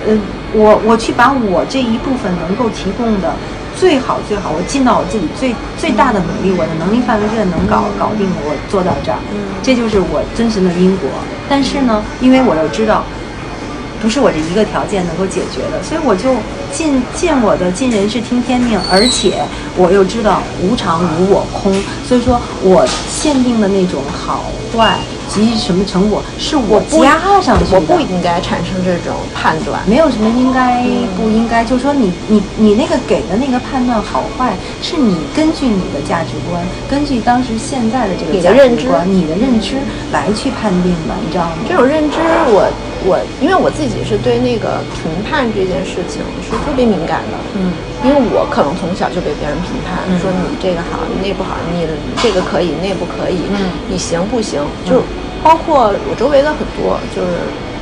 [0.07, 0.17] 呃，
[0.53, 3.33] 我我去把我这一部分能够提供的
[3.81, 9.17] 最好最好，我尽到我自己最最大的努力，我的能力范围之内能搞搞定的，我做到这儿，
[9.63, 11.09] 这就是我真实的因果。
[11.49, 13.03] 但是呢，因为我又知道。
[14.01, 16.33] 不是我这一个条件能够解决的，所以我就
[16.73, 19.45] 尽尽我的尽人事听天命，而且
[19.77, 21.71] 我又知道无常无我空，
[22.03, 24.97] 所以说我限定的那种好坏
[25.31, 29.81] 及什么成果是我加上去的，我不应该产生这种判断。
[29.87, 30.83] 没有什么应该
[31.15, 39.77] 不应该，就是说你你你那个给的那个判断好坏，是你根据你的价值观，根据当时现在的这个价你的认知值观、你的认知
[40.11, 41.63] 来去判定的，你知道吗？
[41.67, 42.17] 这种认知
[42.51, 42.67] 我，
[43.07, 47.71] 我因为我自己是对那个评判这件事情是特别敏感的，嗯，
[48.03, 51.87] 因为我可能从小就被别人评判，嗯说你这个好，你那不好，你
[52.21, 54.59] 这个可以，那不可以，嗯你行不行？
[54.85, 55.01] 就是
[55.43, 57.27] 包括我周围的很多就是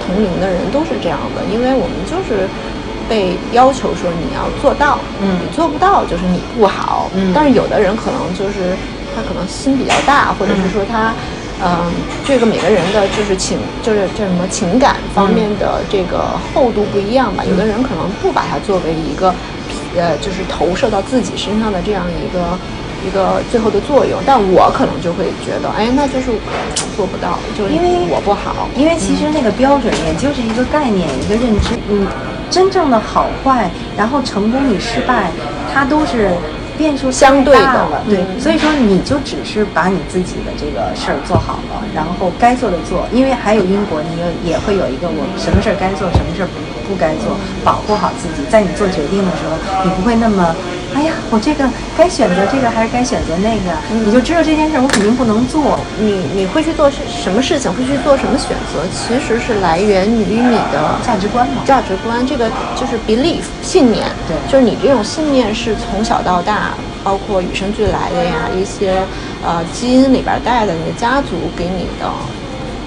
[0.06, 2.48] 同龄的人都是这样的，因为我们就是
[3.08, 8.76] 被要求说你要做到，嗯你做不到就是你不好，嗯但是有的人可能就是
[9.16, 11.14] 他可能心比较大，或者是说他。
[11.62, 11.92] 嗯，
[12.26, 17.44] 这个每个人的就是情，就是叫什么情感方面的这个厚度不一样吧。
[17.44, 19.36] 有的人可能不把它作为一个，
[19.94, 22.58] 呃，就是投射到自己身上的这样一个
[23.06, 26.32] 一个最后的作用，但我可能就会觉得，哎，那就是
[26.96, 28.68] 做不到，就是因为我不好。
[28.76, 31.76] 因为其实那个标准也就是一个概念，一个认知。
[31.90, 32.06] 嗯，
[32.50, 35.32] 真正的好坏，然后成功与失败，
[35.74, 36.32] 它都是
[36.78, 38.04] 变数相对的了。
[38.10, 48.48] 对，嗯所以说你就只是把你自己的这个事儿做好了，然后该做的做，因为还有因果，你也也会有一个我什么事儿该做，什么事儿不不该做，保护好自己。
[48.50, 50.54] 在你做决定的时候，你不会那么。
[50.96, 51.68] 哎呀，我这个
[51.98, 53.72] 该选择这个还是该选择那个？
[54.06, 55.80] 你就知道这件事儿我肯定不能做。
[56.00, 66.72] 你你会去做什么事情，会去做什么选择，其实是来源于你的价值观嘛价值观这个就是 belief 信念，对就是你这种信念是从小到大，
[67.04, 69.04] 包括与生俱来的呀，一些
[69.46, 72.10] 呃基因里边带的，你的家族给你的。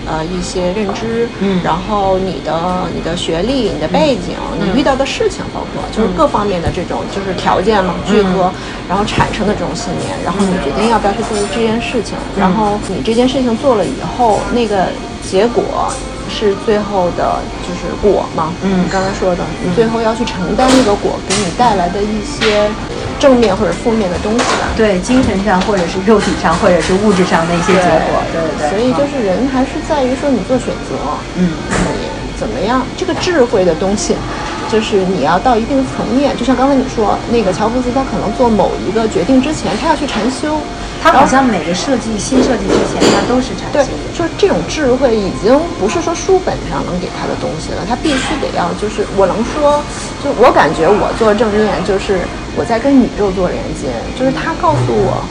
[0.06, 1.60] 呃，一些认知，嗯。
[1.62, 8.50] 然后你的你的学历、你的背景、你遇到的事情，包括就是各方面的这种就是条件嘛，聚合，
[8.88, 14.86] 然后产生的这种信念，然后你决定要不要去做这件事情，然后你这件事情做了以后，那个
[15.22, 15.92] 结果
[16.32, 22.70] 是最后的就是果嘛，嗯你刚才说的，你最后要去承担那个果给你带来的一些
[23.20, 24.72] 正面或者负面的东西吧。
[24.74, 28.70] 对精神上，或者是肉体上，或者是物质上的一些结果，对对对。
[28.70, 30.96] 所以就是人还是在于说你做选择，
[31.36, 32.08] 嗯你
[32.40, 32.82] 怎么样？
[32.96, 34.16] 这个智慧的东西，
[34.68, 40.58] 就是你要到一定层面，就像刚才你说那个乔布斯，他可能做某一个决定之前，他要去禅修，
[41.02, 49.82] 他好像每个设计新设计之前，他都是禅对修的。，就是这种智慧已经不是说书本上能给他的东西了，他必须得要就是我能说，
[50.22, 52.20] 就我感觉我做正念就是
[52.56, 53.88] 我在跟宇宙做连接，
[54.18, 55.24] 就是他告诉我。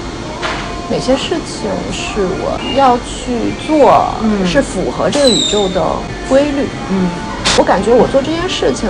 [0.90, 5.82] 哪些事情是我要去做，嗯是符合这个宇宙的
[6.28, 6.68] 规律。
[6.90, 7.10] 嗯
[7.58, 8.90] 我感觉我做这件事情，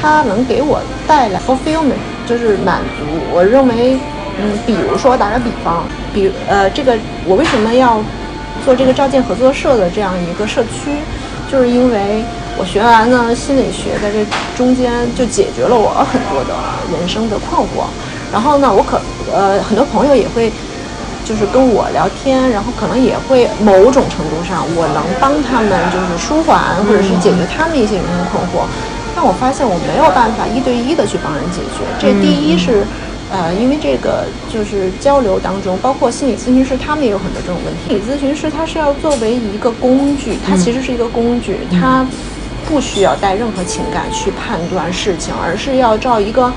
[0.00, 3.06] 它能给我带来 fulfillment，就是满足。
[3.32, 3.98] 我认为，
[4.40, 8.00] 嗯，比如说打个比方，比呃，这个我为什么要
[8.64, 10.98] 做这个照见合作社的这样一个社区，
[11.50, 12.24] 就是因为
[12.56, 14.24] 我学完了心理学，在这
[14.56, 16.54] 中间就解决了我很多的
[16.96, 17.86] 人生的困惑。
[18.32, 19.00] 然后呢，我可
[19.32, 20.52] 呃很多朋友也会。
[21.24, 28.66] 就是跟我聊天，然后可能也会某种程度上，我能帮他们就是舒缓或者是解决他们一些人生困惑。
[29.14, 31.86] 但我发现我没有办法一对一的去帮人解决。
[31.96, 32.82] 这第一是，
[33.32, 37.88] 呃，因为这个就是交流当中，包括心理咨询师他们也有很多这种问题。
[37.88, 42.06] 心理咨询师他是要作为一个工具，它其实是一个工具，它
[42.68, 46.52] 不需要带任何情感去判断事情，而是要照一个。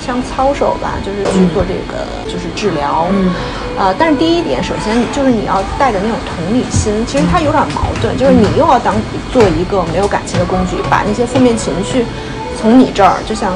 [0.00, 3.06] 像操守吧，就是去做这个就是治疗。
[3.10, 3.30] 嗯
[3.76, 8.94] 呃，但是第一点，首先就是你要带着那种同理心，其实它有点矛盾，就是你又要当
[9.32, 12.06] 做一个没有感情的工具，把那些负面情绪
[12.56, 13.52] 从你这儿就像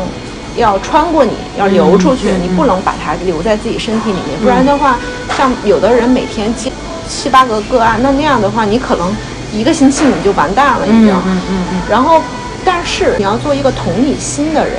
[0.56, 4.98] 要穿过你，要流出去，你不能把它留在自己身体里面，不然的话，
[5.36, 6.70] 像有的人每天接
[7.08, 9.14] 七八个个案，那那样的话，你可能
[9.52, 11.08] 一个星期你就完蛋了已经。
[11.08, 11.40] 嗯嗯
[11.72, 12.20] 嗯然后，
[12.64, 14.76] 但是你要做一个同理心的人。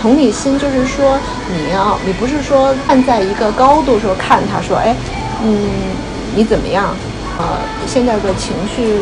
[0.00, 1.16] 同理心就是说，
[1.48, 4.96] 你要，你不是说站在一个高度说看他说，哎，
[5.44, 5.56] 嗯，
[6.34, 6.92] 你怎么样？
[7.38, 7.44] 呃，
[7.86, 8.98] 现在的情绪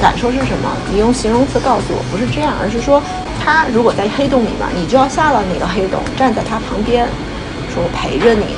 [0.00, 0.70] 感受是什么？
[0.92, 3.02] 你用形容词告诉我，不是这样，而是说，
[3.38, 7.06] 他如果在黑洞里面，你就要下到那个黑洞，站在他旁边，
[7.72, 8.56] 说我陪着你。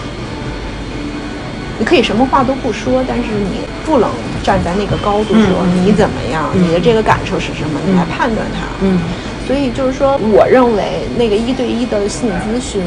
[1.78, 4.10] 你可以什么话都不说，但是你不能
[4.42, 8.66] 站在那个高度说你怎么样，你的这个感受是什么，你来判断他。
[8.82, 9.00] 嗯
[9.46, 12.80] 所以就是说，我认为那个一对一的心理咨询，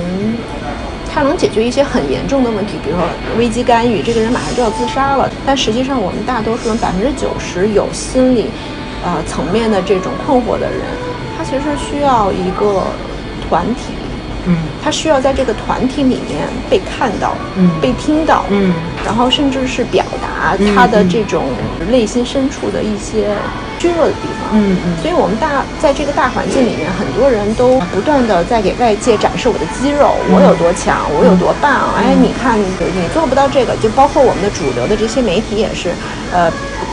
[1.13, 3.05] 它能解决一些很严重的问题，比如说
[3.37, 5.29] 危机干预，这个人马上就要自杀了。
[5.45, 8.47] 但实际上，我们大多数人百分之九十有心理，
[9.05, 10.81] 呃层面的这种困惑的人，
[11.37, 12.83] 他其实需要一个
[13.47, 13.93] 团体，
[14.47, 14.57] 嗯。
[14.83, 17.69] 他需要在这个团体里面被看到，嗯。
[17.79, 18.73] 被听到，嗯。
[19.05, 21.43] 然后甚至是表达嗯他的这种
[21.89, 23.35] 内心深处的一些
[23.83, 24.55] 虚弱的地方。
[24.55, 31.91] 嗯嗯所以，我们大在这个大环境里面，很多人都不断的在给外界展示我的肌肉，我有多强，我有多棒。
[31.97, 32.63] 哎，你看你
[32.95, 35.91] 你做不到这个，就包括我们的主流的这些媒体也是，
[36.31, 36.49] 呃，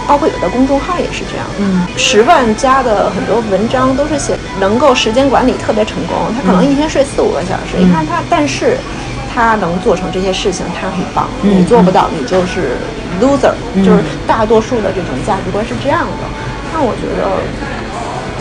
[0.09, 1.47] 包括有的公众号也是这样。
[1.59, 7.79] 嗯，十万加的很多文章都是写能够时间管理特别成功，他可能一天睡四五个小时。
[7.79, 8.77] 你看他，但是
[9.33, 11.29] 他能做成这些事情，他很棒。
[11.43, 12.77] 嗯你做不到，你就是
[13.21, 13.53] loser，、
[13.85, 16.25] 就是大多数的这种价值观是这样的。
[16.73, 17.41] 那我觉得。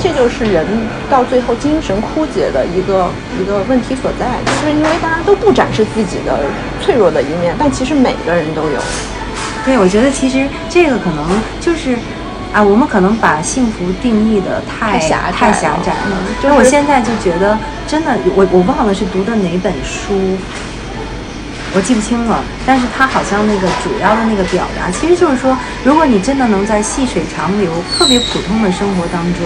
[0.01, 0.65] 这就是人
[1.09, 6.39] 到最后精神枯竭的一个一个问题所在，就是因为大家都不展示自己的
[6.81, 8.79] 脆弱的一面，但其实每个人都有。
[9.65, 11.27] 对，我觉得其实这个可能
[11.59, 11.97] 就是。
[12.51, 17.55] 啊，我们可能把幸福定义的太太狭窄太狭窄了就是我现在就觉得，
[17.85, 20.35] 真的，我我忘了是读的哪本书，
[21.75, 22.43] 我记不清了。
[22.65, 29.45] 但是他好像那个主要的那个表达，其实就是说，如果你真的能在细水长流、特别普通的生活当中。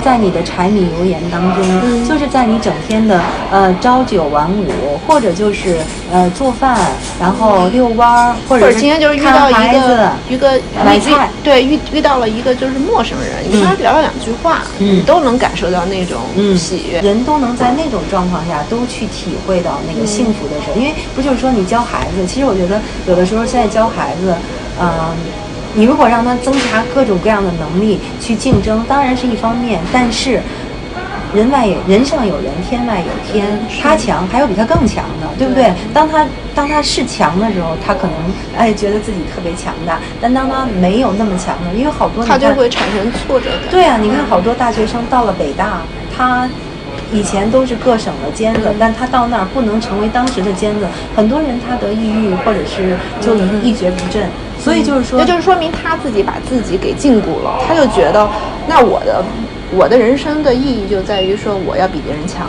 [0.00, 2.08] 在你的柴米油盐当中，嗯。
[2.08, 3.20] 就是在你整天的
[3.50, 5.78] 呃朝九晚五，或者就是
[6.12, 6.78] 呃做饭，
[7.20, 11.28] 然后遛弯儿，或或者是今天就是遇看到一个一个遇买菜。
[11.42, 14.96] 对遇遇到了一个就是陌生人，你跟他聊了两句话，嗯。
[14.96, 17.00] 你都能感受到那种嗯喜悦。
[17.00, 24.34] 人都能在那种状况下都去体会到那个幸福的时候，因为不就是说你教孩子，其实我觉得有的时候现在教孩子，
[24.80, 24.88] 嗯、
[25.74, 30.40] 你如果让他增加各种各样的能力去竞争，当然是一方面，但是。
[31.34, 33.44] 人外有人上有人，天外有天。
[33.82, 35.72] 他强，还有比他更强的，对不对？
[35.92, 38.14] 当他当他是强的时候，他可能
[38.56, 43.68] 哎觉得自己特别强大，但当他没有那么强的，因为好多他就会产生挫折感。
[43.68, 45.82] 对啊，你看好多大学生到了北大，
[46.16, 46.48] 他
[47.10, 54.30] 以前都是各省的尖子，但他到那儿不能成为当时的尖子，很多人他得抑郁或者是就一蹶不振，
[54.64, 58.26] 所以就是说，那就是说明他自己把自己给禁锢了，他就觉得，
[58.66, 59.22] 那我的
[59.70, 62.48] 我的人生的意义就在于说我要比别人强。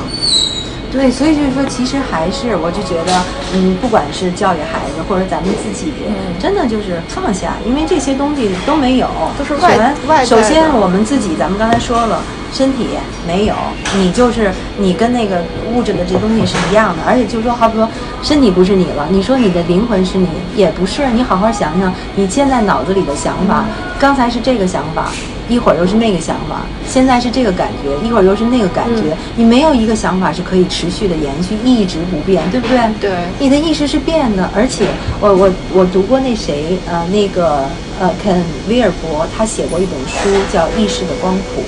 [0.92, 3.12] 对，所以就是说，其实还是我就觉得，
[3.54, 5.92] 嗯，不管是教育孩子或者咱们自己，
[6.40, 12.22] 真的就是放下，因为这些东西都没有，都是外全外首先我们自己，咱们刚才说了，
[12.54, 12.88] 身体
[13.28, 13.56] 没有，
[13.98, 15.44] 你就是你跟那个
[15.74, 17.88] 物质的这东西是一样的，而且就是说，好比说
[18.22, 21.08] 身体不是你了，你说你的灵魂是你，也不是。
[21.14, 23.66] 你好好想想，你现在脑子里的想法，
[24.00, 25.08] 刚才是这个想法。
[25.48, 29.16] 一会儿又是那个想法，现在是这个感觉，一会儿又是那个感觉。
[29.36, 32.80] 你没有一个想法是可以持续的延续，一直不变，对不对？
[33.00, 34.88] 对你的意识是变的，而且
[35.20, 37.66] 我我我读过那谁呃那个
[38.00, 41.64] 呃肯威尔伯，他写过一本书叫《意识的光谱》，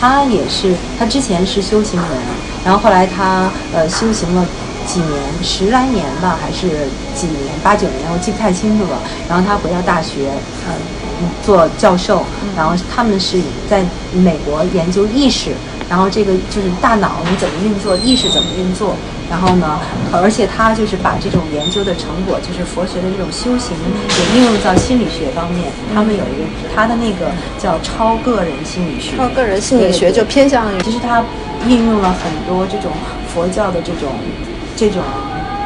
[0.00, 2.10] 他也是他之前是修行人，
[2.64, 4.46] 然后后来他呃修行了。
[4.86, 6.68] 几年，十来年吧，还是
[7.12, 9.02] 几年，八九年，我记不太清楚了。
[9.28, 10.30] 然后他回到大学，
[10.64, 10.72] 呃，
[11.44, 12.22] 做教授，
[12.56, 15.50] 然后他们是在美国研究意识，
[15.88, 18.96] 然后这个就是大脑你怎么运作，意识怎么运作。
[19.28, 19.80] 然后呢，
[20.12, 23.74] 而且他就是把这种研究的成果，就是佛学的这种修行，
[24.08, 25.64] 也应用到心理学方面。
[25.92, 31.24] 他们有一个他的那个叫超个人心理学，超个人心理学就偏向于其实他
[31.66, 32.92] 应用了很多这种
[33.34, 34.14] 佛教的这种
[34.76, 35.02] 这种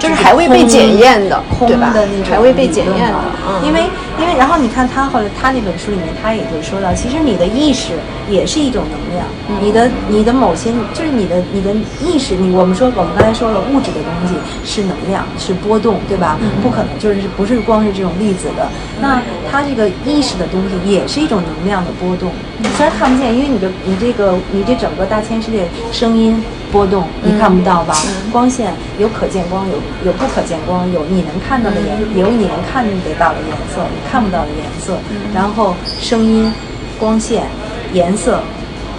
[0.01, 1.93] 就是还未被检验的，空对吧？
[1.93, 3.65] 的那种还未被检验的嗯。
[3.67, 3.83] 因为
[4.19, 7.93] 因为然后你看他后来他那本书里面他也就说到，其实你的意识
[8.29, 9.57] 也是一种能量，嗯。
[9.61, 11.71] 你的你的某些就是你的你的
[12.03, 14.35] 意识，你我们说我们刚才说了，物质的东西
[14.65, 16.39] 是能量，是波动，对吧？
[16.41, 16.49] 嗯。
[16.63, 18.67] 不可能就是不是光是这种粒子的，
[19.03, 19.21] 那
[19.51, 22.65] 它这个意识的东西也是一种能量的波动，嗯。
[22.77, 26.43] 虽然看不见，因为你的你这个你这整个大千世界声音
[26.73, 27.95] 波动你看不到吧？
[28.33, 29.75] 光线有可见光，有
[30.07, 34.99] 有不可见光，有你能看到的颜，有你能看得到的颜色，你看不到的颜色，
[35.35, 36.53] 然后声音、
[36.99, 37.45] 光线、
[37.93, 38.41] 颜色。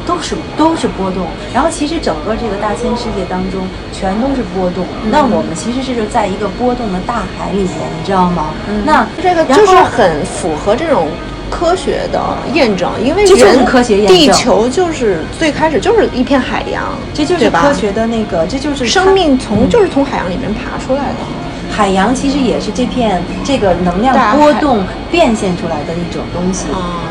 [0.04, 3.62] 都是都是波动，然后其实整个这个大千世界当中
[3.94, 4.84] 全都是波动。
[5.12, 7.70] 那我们其实是在一个波动的大海里面，
[8.00, 8.48] 你知道吗？
[8.84, 11.08] 那这个就是很符合这种
[11.52, 12.20] 科学的
[12.54, 14.18] 验证，因为就是人科学验证。
[14.18, 21.20] 地球就是最开始就是一片海洋，这就是科学的那个，这就是生命从就是从海洋里面爬出来的。
[21.70, 26.66] 海洋其实也是这片这个能量波动变现出来的一种东西，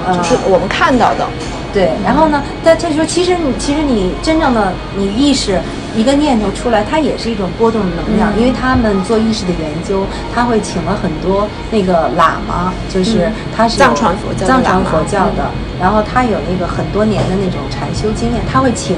[0.06, 0.16] 呃。
[0.16, 1.26] 就是我们看到的，
[1.72, 1.90] 对。
[2.04, 5.58] 然后呢，但这时候其实你其实你真正的你意识
[5.96, 10.04] 一个念头出来，它也是一种波动的能量，因为他们做意识的研究，
[10.34, 15.50] 他会请了很多那个喇嘛，就是他是藏传佛教的藏传佛教的，
[15.80, 18.96] 然后他有那个很多年的那种禅修经验，他会请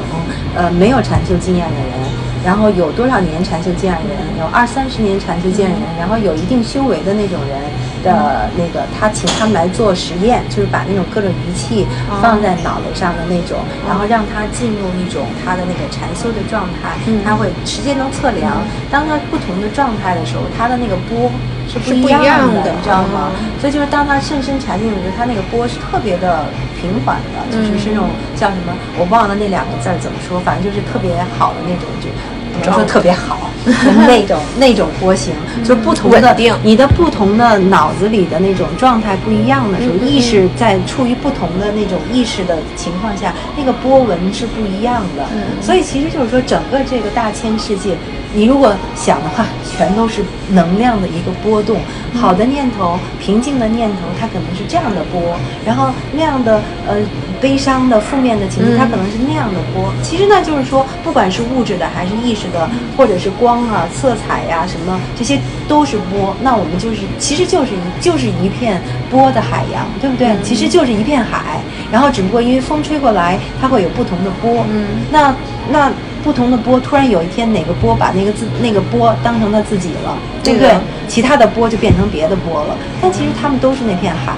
[0.55, 2.13] 呃没有禅修经验的人。
[2.45, 4.19] 然后有多少年禅修经验人？
[4.41, 7.57] 有二三十年禅修经验人，然后有一定修为的那种人
[8.03, 11.87] 的那个，他请他们来做实验，就是把那种各种仪器
[12.21, 21.31] 放在脑袋上的那种，然后让他进入一种他的那个禅修的状态，他会直接能测量，当他不同的状态的时候，他的那个波
[21.69, 23.31] 是不一是不一样的，你知道吗？
[23.61, 26.45] 所以就是当他甚深禅定的时候，他那个波是特别的
[26.81, 32.11] 平缓的，就是是那种叫什么，我忘了那两个字怎么说，反正就是特别好的那种，就
[32.59, 33.51] 不是说特别好
[34.07, 35.33] 那种那种波形，
[35.63, 45.25] 就是不同的你的不同的脑子里的那种状态不一样的时候，意识在处于不同的那种意识的情况下，那个波纹是不一样的。
[45.61, 47.97] 所以其实就是说，整个这个大千世界，
[48.35, 51.77] 你如果想的话，全都是能量的一个波动。
[52.15, 55.21] 好的念头、平静的念头，它可能是这样的波；
[55.65, 56.97] 然后那样的呃
[57.41, 59.91] 悲伤的、负面的情绪，它可能是那样的波。
[60.03, 65.39] 其实呢，就是说，不管是物质的还是意识的，或者是光啊、色彩呀、什么，这些
[65.69, 66.35] 都是波。
[66.43, 68.81] 那我们就是，其实就是一就是一片
[69.11, 70.37] 波的海洋，对不对？
[70.43, 74.65] 其实就是一片海，然后只不过因为风吹过来，它会有不同的波。
[74.71, 75.35] 嗯，那
[75.71, 75.93] 那。
[76.23, 80.71] 不同的波，突然有一天哪个波把那个自那个波当成他自己了，对不对？
[81.09, 82.77] 其他的波就变成别的波了。
[83.01, 84.35] 但其实他们都是那片海。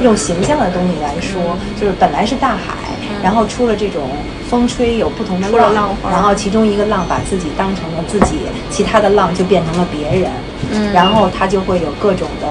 [0.00, 2.89] 用形象的东西来说，就是本来是大海，
[3.22, 4.02] 然后出了这种
[4.48, 8.38] 风吹，有不同的浪花然后其中一个浪把自己当成了自己，
[8.70, 10.30] 其他的浪就变成了别人，
[10.72, 12.46] 嗯然后他就会有各种的。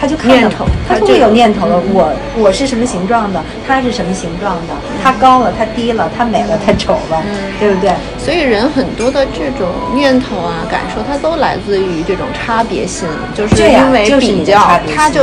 [0.00, 1.82] 他就看到念头他就会有念头了。
[1.92, 7.20] 我我是什么形状的，他是什么形状的，他高了，他低了，他美了，他丑了，
[7.58, 7.90] 对不对？
[8.16, 15.22] 所以人很多的这种念头啊、感受，它都来自于这种差别心，就是因为就是你比较的差别，心它就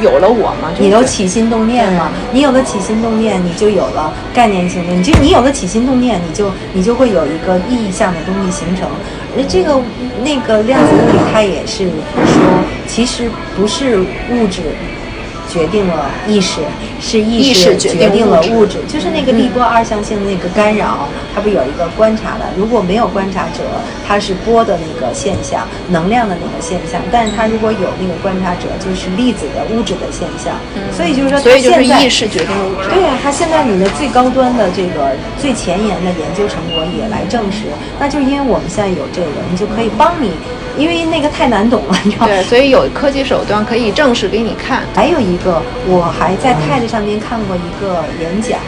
[0.00, 0.70] 有了我嘛。
[0.70, 2.10] 就是你都起心动念了？
[2.32, 4.92] 你有了起心动念，你就有了概念性的。
[4.92, 8.88] 你就你有了起心动念，你就你就会有一个意向的东西形成。
[9.36, 9.80] 而这个
[10.24, 14.62] 那个量子物理，它也是说，其实不是物质。
[15.50, 16.60] 决定了意识，
[17.00, 22.46] 是意意识决决定定了物质就是那个力波二象性的那个干扰，它不有一个观察的？
[22.56, 23.64] 如果没有观察者，
[24.06, 30.54] 它是波的那个现象，能量的那个现象；但是它如果有那个观察者，就是粒子的物质的现象。
[30.92, 32.88] 所以就是说，所以就是它现在意识决定物质。
[32.94, 37.64] 对呀、它现在你的最高端的这个最前沿的研究成果也来证实，
[37.98, 40.30] 那就是因为我们现在有这个，你就可以帮你，
[40.80, 42.32] 因为那个太难懂了，你知道吗？
[42.32, 44.80] 对，所以有科技手段可以正式给你看。
[44.94, 48.58] 还有一个，我还在 TED 上面看过一个演讲，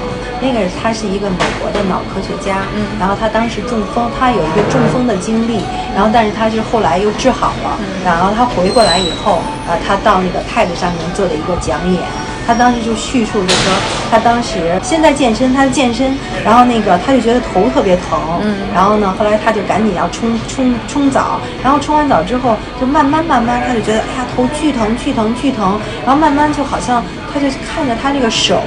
[0.42, 5.60] 那个他是一个美国的脑科学家，嗯，然后他当时中风，他有一个中风的经历，
[5.96, 12.02] 然后但是他是后来又治好了，然后他回过来以后，啊，他到那个 TED 上面做了一个讲演。
[12.47, 13.72] 他当时就叙述，就说
[14.11, 27.03] 他当时现在健身，他健身，然后那个他就觉得头特别疼，嗯，然后呢，后来他就赶紧要冲冲冲澡，然后冲完澡之后，就慢慢慢慢，他就觉得哎呀头巨疼巨疼巨疼，然后慢慢就好像
[27.33, 28.61] 他就看着他那个手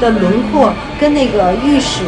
[0.00, 2.04] 的轮廓跟那个浴室，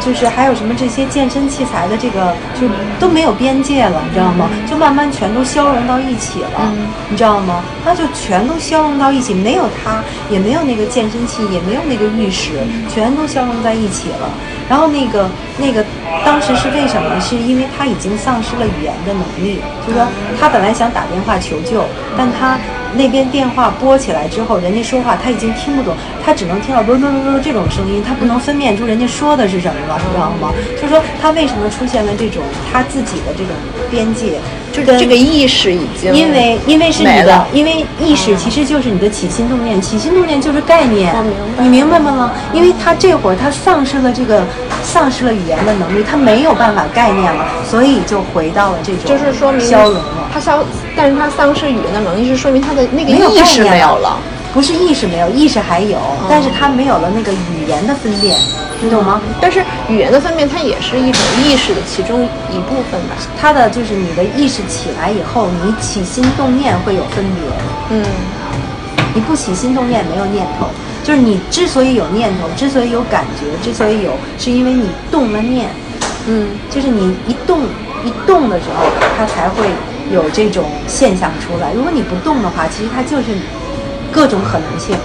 [0.00, 2.68] 就是还有什么这些健身器材的这个就
[3.00, 4.48] 都没有边界了，你知道吗？
[4.68, 6.72] 就慢慢全都消融到一起了，
[7.08, 7.62] 你知道吗？
[7.84, 12.52] 他就全都消融到一起，没有他，也没有那个健身器，也没有那个浴室，
[12.88, 14.30] 全都消融在一起了。
[14.68, 15.28] 然后那个
[15.58, 15.84] 那个
[16.24, 17.08] 当时是为什么？
[17.20, 20.06] 是因为他已经丧失了语言的能力，就是说
[20.40, 21.84] 他本来想打电话求救，
[22.16, 22.58] 但他
[22.94, 25.94] 那边电话拨起来之后，人家说话他已经听不懂，
[26.24, 30.52] 他只能听到咯咯咯咯这种声音，他不能分辨出人家说的是什么了，你知道吗？
[30.76, 33.52] 就是说他为什么出现了这种他自己的这种
[33.90, 34.38] 边界，
[34.72, 42.32] 就跟这个意识已经因为因为是你的，因为意识其实就是你的起心动念，起心动念就是概念我明白，你明白吗？
[42.52, 44.44] 因为他这会儿他丧失了这个
[44.82, 50.62] 丧失了语言的能力，他没有办法概念了，所以就回到了这种就是说明消融了，他消，
[50.96, 54.18] 但是他丧失语言的能力，是说明他的那个没有意识概念没有了。
[54.54, 58.34] 不是意识没有，意识还有，但是他没有了那个语言的分辨，
[58.80, 59.20] 你懂吗？
[59.40, 63.16] 但是语言的分辨，它也是一种意识的其中一部分吧。
[63.38, 67.50] 它的就是你的意识起来以后，你起心动念会有分别，
[67.90, 68.04] 嗯，
[69.14, 70.68] 你不起心动念没有念头，
[71.02, 75.68] 就是你之所以有念头，之所以有感觉，之所以有，是因为你动了念，
[76.26, 77.62] 嗯，就是你一动
[78.04, 78.84] 一动的时候，
[79.16, 79.66] 它才会
[80.12, 81.72] 有这种现象出来。
[81.74, 83.36] 如果你不动的话，其实它就是
[84.12, 84.96] 各种可能性，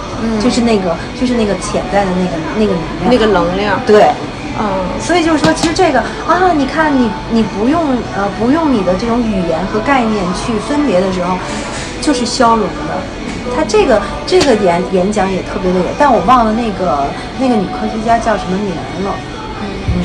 [0.42, 4.10] 就是那个就是那个潜在的那个那个能量，那个能量，对。
[4.56, 4.70] 嗯，
[5.00, 5.98] 所以就是说，其实这个
[6.28, 11.36] 啊，你看你你不用呃不用你的这种语言和概念去分别的时候，
[12.00, 12.94] 就是消融的。
[13.56, 17.04] 他这个这个演演讲也特别的有，但我忘了那个
[17.40, 18.70] 那个女科学家叫什么名
[19.04, 19.12] 了，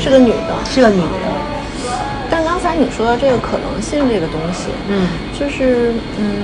[0.02, 0.54] 是个女的。
[0.68, 1.30] 是个女的。
[2.28, 5.06] 但刚才你说的这个可能性这个东西，嗯，
[5.38, 6.42] 就是嗯，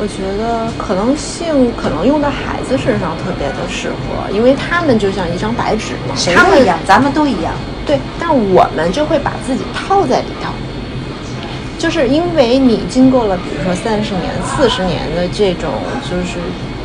[0.00, 7.52] 我觉得可能性可能用到孩子身上特别的适合，因为他们就像一张白纸嘛，他们谁都一样，咱们都一样。
[7.84, 10.48] 对，但我们就会把自己套在里头，
[11.78, 15.70] 就是因为你经过了，比如说三十年、四十年的这种，
[16.08, 16.38] 就是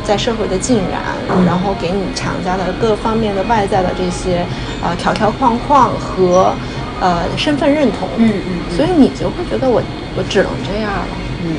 [0.04, 1.00] 在社会的浸染，
[1.46, 4.44] 然后给你强加的各方面的外在的这些
[4.82, 6.52] 呃条条框框和
[7.00, 8.76] 呃身份认同，嗯嗯嗯。
[8.76, 9.80] 所以你就会觉得我
[10.18, 11.08] 我只能这样了，
[11.44, 11.56] 嗯，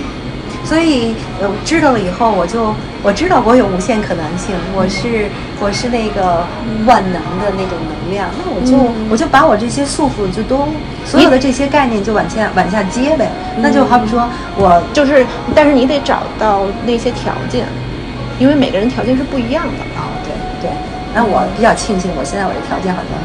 [0.68, 5.30] 所以呃，知道了以后，我就我知道我有无限可能性，我是
[5.62, 6.46] 我是那个
[6.86, 9.08] 万能的那种能量，那我就、嗯。
[9.10, 10.68] 我就把我这些束缚就都
[11.06, 14.28] 所有的这些概念就往下往下接呗，那就好比说
[14.58, 15.26] 我就是
[15.56, 17.66] 但是你得找到那些条件，
[18.38, 19.80] 因为每个人条件是不一样的。
[19.96, 20.70] 啊对对，
[21.16, 23.16] 那我比较庆幸我现在我的条件好像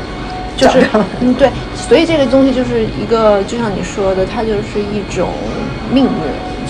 [0.55, 0.87] 就是
[1.21, 5.29] 嗯对，所以这个东西就是一个，就像你说的，它就是一种
[5.91, 6.11] 命运，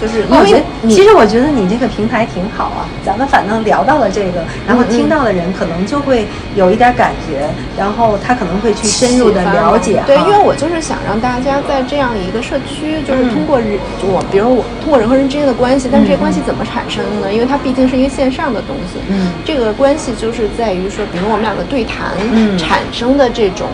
[0.02, 6.26] 就是因为其实我觉得你这个平台挺好啊，咱们反正聊到了这个，然后听到的人可能就会
[6.56, 7.48] 有一点感觉，
[7.78, 10.02] 然后他可能会去深入的了解哈。
[10.08, 17.32] 对，因为我就是想让大家在这样一个社区，就是嗯通过人，就我比如我通过人和人之间的关系，但是这关系怎么产生呢？
[17.32, 23.68] 因为它毕竟是一个线上的东西，嗯这个关系就是在于说，比如我们两个对谈，嗯产生的这种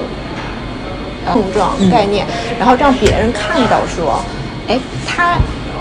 [1.25, 2.27] 碰撞嗯概念，
[2.59, 4.23] 然后让别人看到说，
[4.69, 5.39] 哎，他。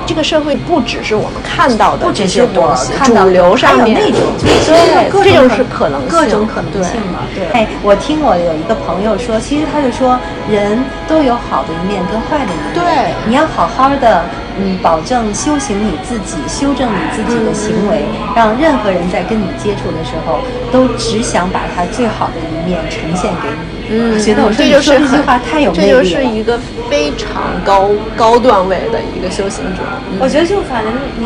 [0.08, 7.20] 这个社会不只是我们看到的不只这是我些东西，看到主流上面那种，就是对，各种这种可是可能性，各种可能性嘛。
[7.36, 10.18] 对，哎，我听我有一个朋友说，其实他就说，
[10.50, 12.74] 人都有好的一面跟坏的一面。
[12.74, 14.24] 对你要好好的，
[14.58, 20.40] 嗯，保证修行你自己，修正你自己的行为，让任何人在跟你接触的时候，
[20.72, 23.78] 都只想把他最好的一面呈现给你。
[23.90, 26.10] 嗯，我觉得我说这句话太有魅力了这。
[26.10, 26.60] 就是一个
[26.90, 29.82] 非常高高段位的一个修行者。
[30.12, 30.18] 嗯。
[30.20, 31.26] 我觉得就反正你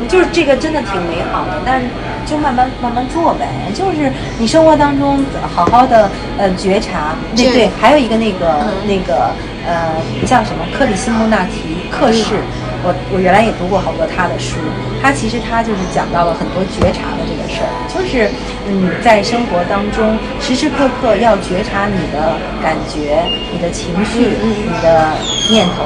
[0.00, 1.86] 你，就是这个真的挺美好的，但是
[2.26, 3.48] 就慢慢慢慢做呗。
[3.74, 8.86] 就是你生活当中好好的呃觉察，对对，还有一个那个、嗯。
[8.86, 9.30] 那个
[9.64, 9.94] 呃
[10.26, 12.34] 叫什么克里希穆纳提克氏，
[12.82, 14.56] 我我原来也读过好多他的书，
[15.00, 18.28] 他其实他就是讲到了很多觉察的这个事儿，就是
[18.68, 23.22] 嗯在生活当中时时刻刻要觉察你的感觉、
[23.52, 25.10] 你的情绪、你的
[25.50, 25.84] 念头。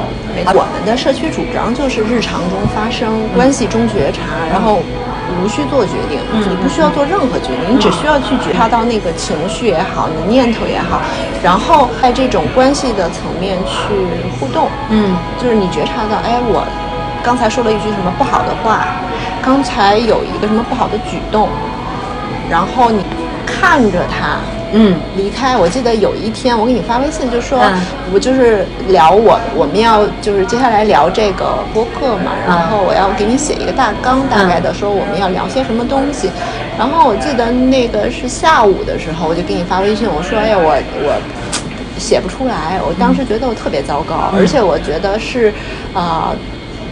[0.52, 4.20] 我们的社区主张就是日常中发生，关系中觉察，
[4.52, 4.82] 然后
[5.40, 11.00] 无需做决定，嗯你不需要做任何决定，你只需要去觉察到那个情绪也好，你的念头也好，
[11.42, 13.94] 然后在这种关系的层面去
[14.38, 14.68] 互动。
[14.90, 16.66] 嗯就是你觉察到，哎，我
[17.24, 18.86] 刚才说了一句什么不好的话，
[19.40, 21.48] 刚才有一个什么不好的举动，
[22.50, 23.04] 然后你
[23.46, 24.38] 看着他
[24.72, 25.56] 嗯离开。
[25.56, 27.80] 我记得有一天我给你发微信，就说、嗯
[28.12, 36.30] 我就是聊我我们要就是接下来聊这个播客嘛，然后我要给你写一个大纲，大概的说我们要聊些什么东西。
[36.78, 41.20] 然后我记得那个是下午的时候，我就给你发微信，我说哎呀我我。
[41.98, 45.50] 写不出来，我当时觉得我特别糟糕，而且我觉得是，
[45.94, 46.36] 啊、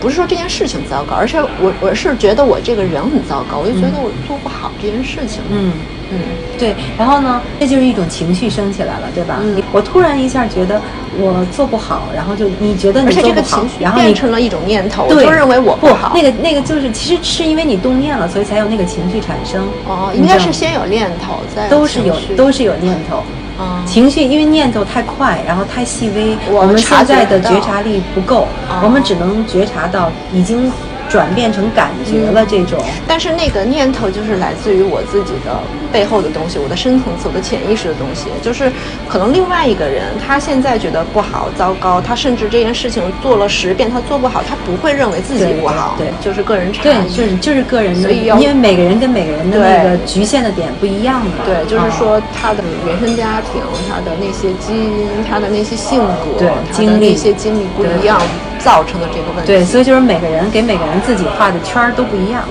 [0.05, 5.41] 不是说这件事情糟糕，而且我我是觉得我这个人很糟糕，我就觉得我做不好这件事情。
[5.51, 5.73] 嗯
[6.13, 6.19] 嗯，
[6.59, 9.39] 对，然后呢，这就是一种情绪升起来了，对吧？
[9.41, 10.79] 嗯我突然一下觉得
[11.19, 16.13] 我做不好，然后就你觉得你做不好这个情绪然后你变成了一种念头，我对就认为我不好。
[16.15, 19.67] 那个那个就是其实是因为你动念了，所以才有那个情绪产生。
[19.89, 23.23] 哦，应该是先有念头，再都是有都是有念头。
[23.59, 30.71] 啊情绪因为念头太快，然后太细微，我们现在的觉察力不够，哦我们只能觉察到已经
[31.09, 32.79] 转变成感觉了这种。
[33.07, 35.61] 但是那个念头就是来自于我自己的
[35.93, 38.27] 背后的东西，我的深层次、我的潜意识的东西。
[38.43, 38.71] 就是
[39.09, 47.15] 可能另外一个人，他现在觉得不好、糟糕，他甚至这件事情做了十遍，他做不好，他不会认为自己不好，对就是个人差对，异。
[47.15, 51.33] 就是就是个人的，所以要因为每个人跟每个人的那个局限的点不一样嘛。
[51.45, 58.21] 对，就是啊说他的原生家庭、他的那些基因、他的那些性格、对他的经历那些经历不一样，
[58.59, 59.47] 造成的这个问题。
[59.47, 62.43] 对，所以就是每个人给每个人自己画的圈儿都不一样，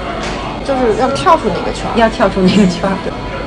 [0.65, 1.93] 就是要跳出那个圈儿。
[1.95, 2.95] 要跳出那个圈儿。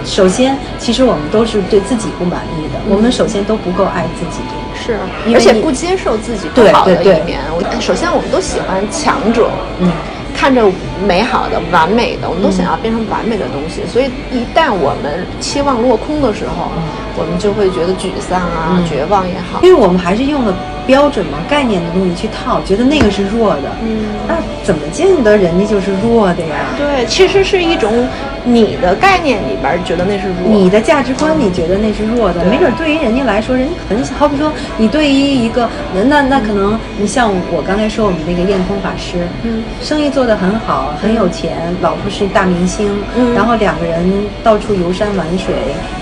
[0.04, 4.42] 首先，其实我们都是对自己不满意的，我们首先都不够爱自己。
[4.78, 4.98] 是
[5.34, 7.40] 而且不接受自己不对好的一面。
[7.50, 9.50] 我首先我们都喜欢强者，
[9.80, 9.90] 嗯，
[10.36, 10.62] 看着
[11.04, 13.82] 美好的、完美的，我们都想要变成完美的东西。
[13.90, 16.70] 所以一旦我们期望落空的时候，
[17.16, 19.68] 我们就会觉得沮丧啊、绝望也好因。
[19.68, 20.54] 为我们还是用了
[20.86, 23.62] 标准嘛、概念的东西去套，觉得那个是弱的。
[23.82, 26.56] 嗯，那怎么见得人家就是弱的呀？
[26.78, 28.08] 对，其实是一种
[28.44, 34.14] 你的概念里边儿觉得那是弱，你的价值观，你觉得那是弱的，对没准对于人家来说，人家很小。
[34.16, 44.08] 好比说，你对于一个人，那那可能你像我刚才说我们那个验空法师，嗯，生意做得很好，很有钱，老婆是大明星，嗯然后两个人
[44.42, 45.54] 到处游山玩水，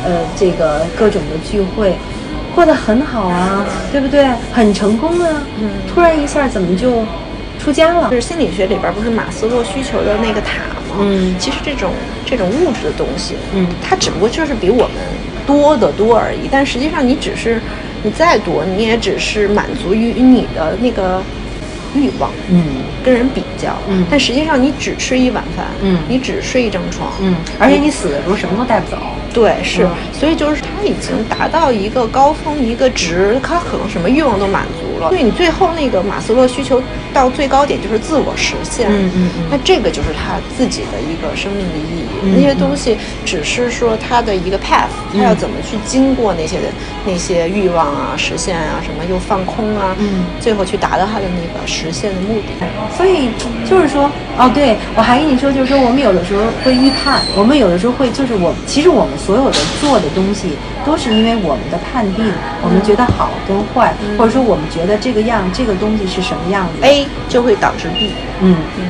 [0.04, 1.94] 呃，这个各种的聚会。
[2.54, 4.26] 过得很好啊，对不对？
[4.52, 5.28] 很成功啊。
[5.60, 7.04] 嗯突然一下怎么就
[7.58, 8.16] 出家了就？
[8.16, 10.58] 是心理学里边不是马斯洛需求的那个塔
[10.90, 10.96] 吗？
[11.00, 11.90] 嗯其实这种
[12.24, 14.90] 这种物质的东西，嗯它只不过就是比我们
[15.46, 16.48] 多得多而已。
[16.50, 17.60] 但实际上，你只是
[18.02, 21.22] 你再多，你也只是满足于你的那个
[21.94, 22.62] 欲望，嗯
[23.04, 23.76] 跟人比较。
[23.88, 28.96] 嗯但实际上，你只吃一碗饭，嗯你只睡一张床，嗯，而且你死的时候什么都带不走。
[29.34, 29.90] 对，是，嗯。
[30.12, 35.08] 所以就是他已经达到一个高峰，一个值，他可能什么欲望都满足了。
[35.08, 38.88] 所以你最后那个马斯洛需求到最高点就是自我实现。
[38.90, 42.04] 嗯嗯嗯那这个就是他自己的一个生命的意义。
[42.22, 42.96] 嗯那些东西
[43.26, 46.68] 只是说他的一个 path，他要怎么去经过那些的
[47.04, 52.66] 那些欲望啊、实现啊、什么又放空啊，嗯最后去达到他的那个实现的目的。
[52.96, 53.28] 所以
[53.68, 60.56] 就是说，哦，对我还跟你说，就是说我们有的时候会预判，我们有的时候会，就是我其实我们所有的做的东西，
[60.86, 62.24] 都是因为我们的判定，
[62.62, 68.12] 我们觉得好跟坏，或者说我们觉得这个样这个东西是什么样子 A 就会导致 B。
[68.40, 68.84] 嗯嗯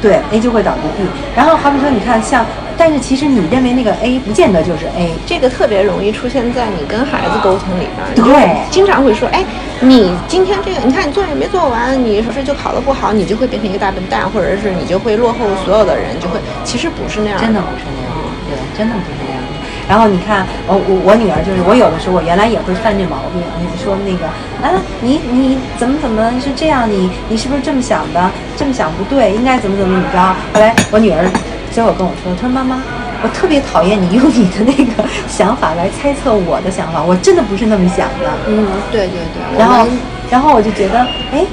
[0.00, 1.04] 对，A 就会导致 B。
[1.36, 2.44] 然后好比说，你看像，
[2.76, 5.12] 但是其实你认为那个 A 不见得就是 A。
[5.24, 9.44] 这个特别容易出现在你跟孩子沟通里边儿，对经常会说，哎，
[9.78, 18.10] 你今天这个，你看你作业没做完，你是不是就考得不好，你就会变成一个大笨蛋，或者是你就会落后所有的人，就会，其实不是那样真的不是那样，
[18.50, 19.51] 对，真的不是那样的。
[19.92, 24.24] 然后你看，我我我女儿就是，我有的时候我原来也会犯这毛病，你说那个
[24.64, 26.90] 啊，你你怎么怎么是这样？
[26.90, 28.30] 你你是不是这么想的？
[28.56, 30.18] 这么想不对，应该怎么怎么怎么着？
[30.54, 31.28] 后来我女儿
[31.70, 32.80] 最后跟我说，她说妈妈，
[33.22, 38.32] 我特别讨厌你用你的那个想法来猜测我的想法，我真的不是那么想的。
[38.48, 39.86] 嗯，对对对，然后
[40.30, 41.00] 然后我就觉得，
[41.36, 41.44] 哎，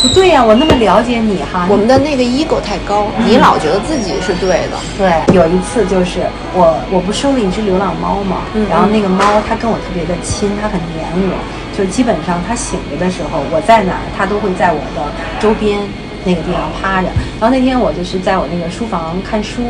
[0.00, 6.20] 不对呀、我那么了解你哈，我们的那个 ego 太高，你老觉得自己是对的，对，有一次就是
[6.54, 11.36] 我我不收了一只流浪猫嘛，嗯然后那个猫它跟我特别的亲，它很黏我，
[11.76, 15.04] 就基本上它醒着的时候，我在哪儿它都会在我的
[15.38, 15.78] 周边
[16.24, 17.08] 那个地方趴着。
[17.40, 19.62] 然后那天我就是在我那个书房看书，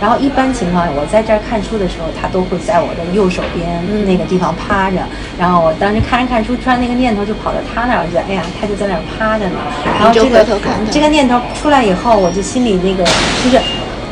[0.00, 4.96] 然后一般情况下我在这儿看书的时候，他都会在我的右手边那个地方趴着。
[5.38, 9.56] 然后我当时看着看书，突然那个念头就跑到他那儿，我就觉得哎呀，他就在那儿趴着呢。
[9.98, 13.04] 然后这个头看这个念头出来以后，我就心里那个
[13.42, 13.60] 就是。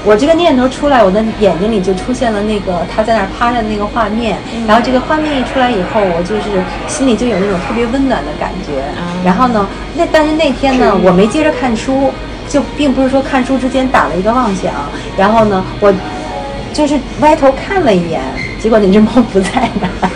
[0.07, 8.85] 我这个念头出来，我的眼睛里就出现了那个他在那儿趴着的那个画面，然后这个画面一出来以后，我就是心里就有那种特别温暖的感觉。
[9.25, 9.67] 然后呢，
[9.97, 12.13] 那但是那天呢，我没接着看书，
[12.49, 14.73] 就并不是说看书之间打了一个妄想，
[15.19, 15.93] 然后呢，我
[16.73, 18.23] 就是歪头看了一眼，
[18.61, 20.11] 结果那只猫不在那儿。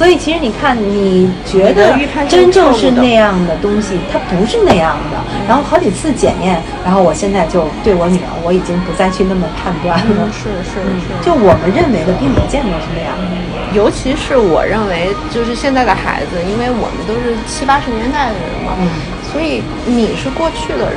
[0.00, 1.94] 所以其实你看，你觉得
[2.26, 5.18] 真正是那样的东西，它不是那样的。
[5.46, 10.04] 然后好几次检验，然后我现在就对我女儿，我已经不再去那么判断了。
[10.08, 13.76] 嗯，是是是，就我们认为的，并不见得是那样的。
[13.76, 18.88] 尤其是我认为，就是现在的孩子，因为我们都是七八十年代的人嘛，嗯
[19.30, 20.96] 所以你是过去的人，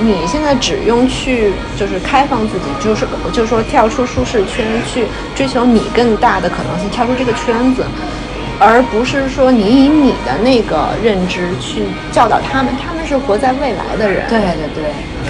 [0.00, 7.84] 你现在只用去就是开放自己，就是就是说跳出舒适圈，去追求你更大的可能性，跳出这个圈子，
[8.58, 14.84] 而不是说你以你的那个认知去教导他们，他们是活在未来的人，对对对，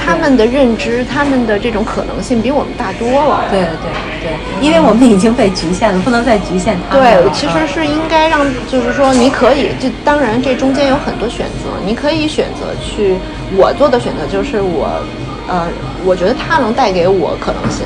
[0.04, 3.44] 他们的认知，他们的这种可能性比我们大多了。
[3.50, 3.90] 对对
[4.22, 7.22] 对，因为我们已经被局限了，不能再局限他们了。
[7.22, 13.16] 对，其实是应该让，就是说你可以，就当然这中间有很多选择，你可以选择去，
[13.56, 15.02] 我做的选择就是我，
[15.48, 15.66] 呃，
[16.04, 17.84] 我觉得他能带给我可能性，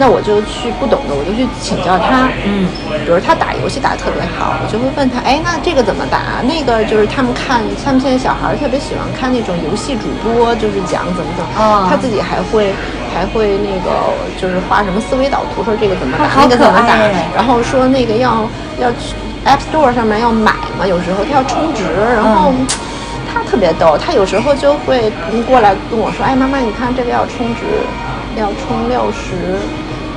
[0.00, 2.64] 那我就去不懂的我就去请教他，嗯，
[3.04, 6.40] 比如他打游戏打得特别好，我就会问他，哎，那这个怎么打？
[6.48, 12.72] 那个就是他们看，他们现在小孩儿特别喜欢看那种游戏主播，就是讲怎么怎么，哦他自己还会
[13.12, 13.92] 还会那个
[14.40, 16.96] 就是画什么思维导图，说这个怎么打，那个怎么打，
[17.36, 18.48] 然后说那个要
[18.80, 19.12] 要去
[19.44, 21.84] App Store 上面要买嘛，有时候他要充值，
[22.16, 22.56] 然后。
[22.56, 22.66] 嗯
[23.32, 25.08] 他特别逗，他有时候就会
[25.46, 27.62] 过来跟我说：“哎，妈妈，你看这个要充值，
[28.34, 29.54] 要充六十。”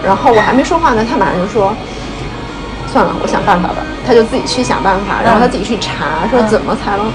[0.05, 1.73] 然后我还没说话呢，他马上就说
[2.91, 7.07] ：“算了，我想办法吧。”他就自己去想办法，然后他自己去查，说怎么才能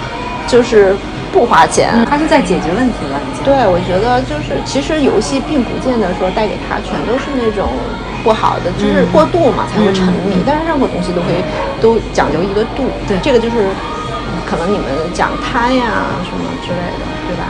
[0.47, 0.97] 就是
[1.31, 1.93] 不花钱。
[2.09, 3.44] 他是在解决问题了，已经。
[3.44, 7.69] 对，我觉得就是，其实游戏并不见得说带给他全都是那种
[8.24, 10.40] 不好的，就是过度嘛、才会沉迷。
[10.47, 11.44] 但是任何东西都会
[11.81, 13.69] 都讲究一个度，对这个就是
[14.48, 17.44] 可能你们讲贪呀什么之类的，对吧？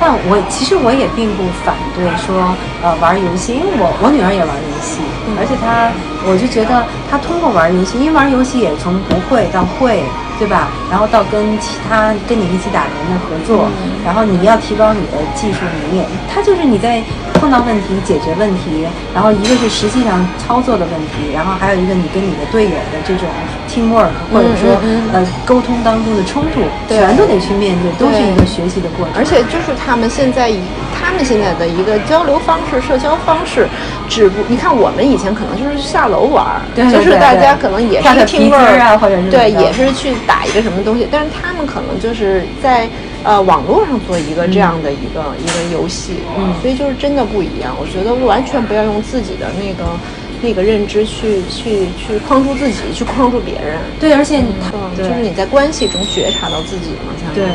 [0.00, 5.00] 但我其实我也并不反对说呃玩游戏，因为我我女儿也玩游戏，
[5.38, 5.90] 而且她
[6.26, 10.02] 我就觉得她通过玩游戏，因为玩游戏也从不会到会，
[10.38, 10.68] 对吧？
[10.90, 13.68] 然后到跟其他跟你一起打人的合作，
[14.04, 17.02] 然后你要提高你的技术能力，它就是你在
[17.34, 23.28] 碰到问题解决问题，然后一个是实际上操作的问题，然后还有一个你跟你的队友的这种
[23.68, 29.14] teamwork 或者说嗯呃沟通当中的冲突，全都得去面对，都是一个学习的过程。
[29.16, 30.60] 而且就是他们现在以
[30.94, 33.68] 他们现在的一个交流方式、社交方式，
[34.08, 36.46] 只不你看我们以前可能就是下楼玩
[36.76, 42.88] 就是大家可能也是一个画个皮 team 筋 work 儿啊或者是对，也是去打一个什么东西，但是他们可能就是在
[43.24, 47.74] 呃网络上做一个这样的一个、一个游戏，嗯所以就是真的不一样。
[47.80, 49.98] 我觉得完全不要用自己的那个
[50.42, 53.80] 那个认知去去去框住自己，去框住别人。
[53.98, 54.38] 对，而且
[54.72, 57.54] 嗯就是你在关系中觉察到自己嘛，才能对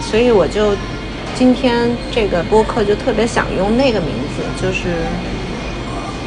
[0.00, 0.74] 所以我就
[1.36, 4.88] 今天这个播客就特别想用那个名字，就是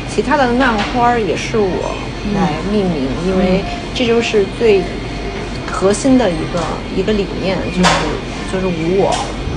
[0.09, 1.95] 其他的浪花儿也是我
[2.35, 3.63] 来命名，因为
[3.93, 4.81] 这就是最
[5.69, 6.59] 核心的一个
[6.95, 7.89] 一个理念，就是
[8.51, 9.13] 就是无我。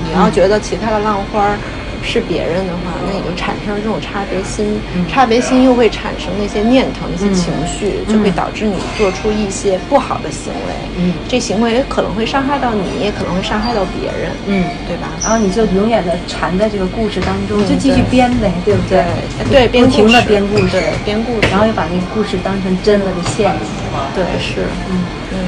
[0.07, 1.59] 你要觉得其他的浪花儿
[2.01, 10.73] 是别人的话，那你就产生这种差别心，差别心又会产生那些念头、那些情绪，就会导致你做出一些不好的行为。
[10.97, 14.31] 嗯这行为可能会伤害到你，也可能会伤害到别人。
[14.47, 15.11] 嗯，对吧？
[15.23, 19.05] 然后你就永远的缠在这个故事当中，嗯就继续编呗，对不对？
[19.51, 24.15] 对，编不停的编故事，编故事，然后又把那个故事当成真的给陷进去。
[24.15, 25.05] 对是，嗯
[25.35, 25.39] 嗯，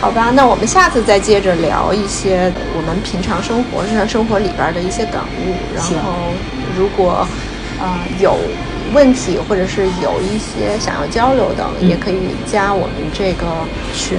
[0.00, 6.32] 好吧，那我们下次再接着聊一些我们平常生活、日常生活里边儿的一些感悟，然后
[6.76, 7.26] 如果
[7.80, 8.38] 呃有
[8.92, 12.16] 问题或者是有一些想要交流的，也可以
[12.46, 13.46] 加我们这个
[13.94, 14.16] 群。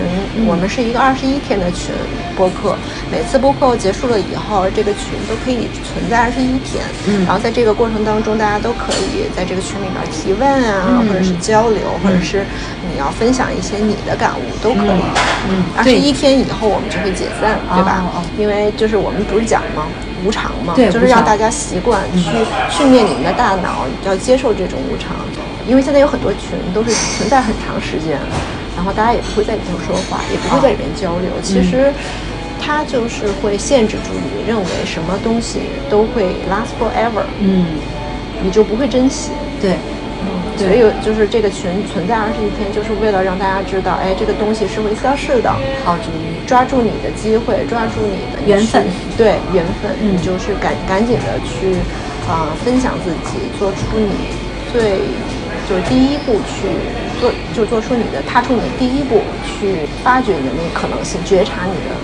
[0.47, 1.93] 我们是一个二十一天的群
[2.35, 2.75] 播客，
[3.11, 6.83] 每次播客结束了以后，这个群都可以存在二十一天。
[7.07, 12.45] 嗯然后在这个过程当中，大家都可以在这个群里面提问啊，或者是交流，或者是
[12.91, 15.01] 你要分享一些你的感悟，都可以。
[15.49, 18.03] 嗯二十一天以后我们就会解散，对吧？
[18.13, 19.87] 哦哦因为就是我们不是讲吗？
[20.25, 22.29] 无常嘛，对就是让大家习惯去
[22.69, 25.15] 训练你们的大脑，要接受这种无常。
[25.67, 28.19] 因为现在有很多群都是存在很长时间，
[28.75, 31.29] 然后大家也不会在里头说话，也不会在里面交流。
[31.43, 31.93] 其实
[32.59, 37.65] 它就是会限制住你，认为什么东西都会 last forever，嗯，
[38.41, 39.31] 你就不会珍惜。
[39.61, 39.77] 对，
[40.59, 45.49] 所以就是这个群存在二十一天，就是为了让大家知道，哎，这个东西是会消逝的，
[45.85, 46.35] 好主意。
[46.45, 48.83] 抓住你的机会，抓住你的缘分。
[49.15, 50.13] 对缘分，嗯。
[50.13, 51.75] 你就是赶赶紧的去
[52.27, 54.33] 啊、分享自己，做出你
[54.73, 55.01] 最
[55.69, 56.67] 就是第一步去
[57.21, 61.95] 做，就做出你的踏出你的第一步，去发掘你的那个可能性，觉察你的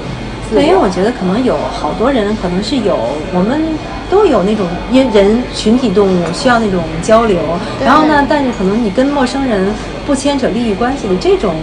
[0.50, 0.62] 自我。
[0.62, 2.98] 对，因为我觉得可能有好多人可能是有，
[3.34, 3.62] 我们
[4.10, 7.40] 都有那种因人群体动物需要那种交流，
[7.84, 9.74] 然后呢，但是可能你跟陌生人
[10.06, 11.56] 不牵扯利益关系的这种。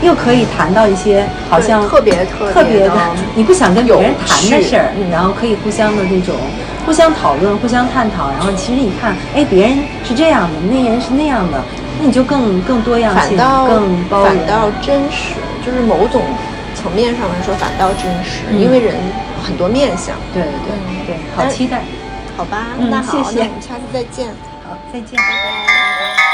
[0.00, 3.00] 又可以谈到一些好像特别特别的的，
[3.34, 6.36] 你不想跟别人谈的事儿，嗯然后可以互相的那种
[6.86, 11.60] 互相讨论、互相探讨，然后其实你看，哎，别人是这样的，那人是那样的，
[11.98, 14.26] 那你就更更多样性，更包容。
[14.28, 15.34] 反倒真实，
[15.66, 16.22] 就是某种
[16.80, 18.94] 层面上来说反倒真实，因为人
[19.42, 20.14] 很多面相。
[20.32, 20.52] 对对
[21.06, 21.82] 对对，好期待。
[22.36, 24.28] 好吧，嗯那好，谢谢那我们下次再见。
[24.64, 25.18] 好，再见。
[25.18, 26.22] 拜拜。
[26.22, 26.27] Oh,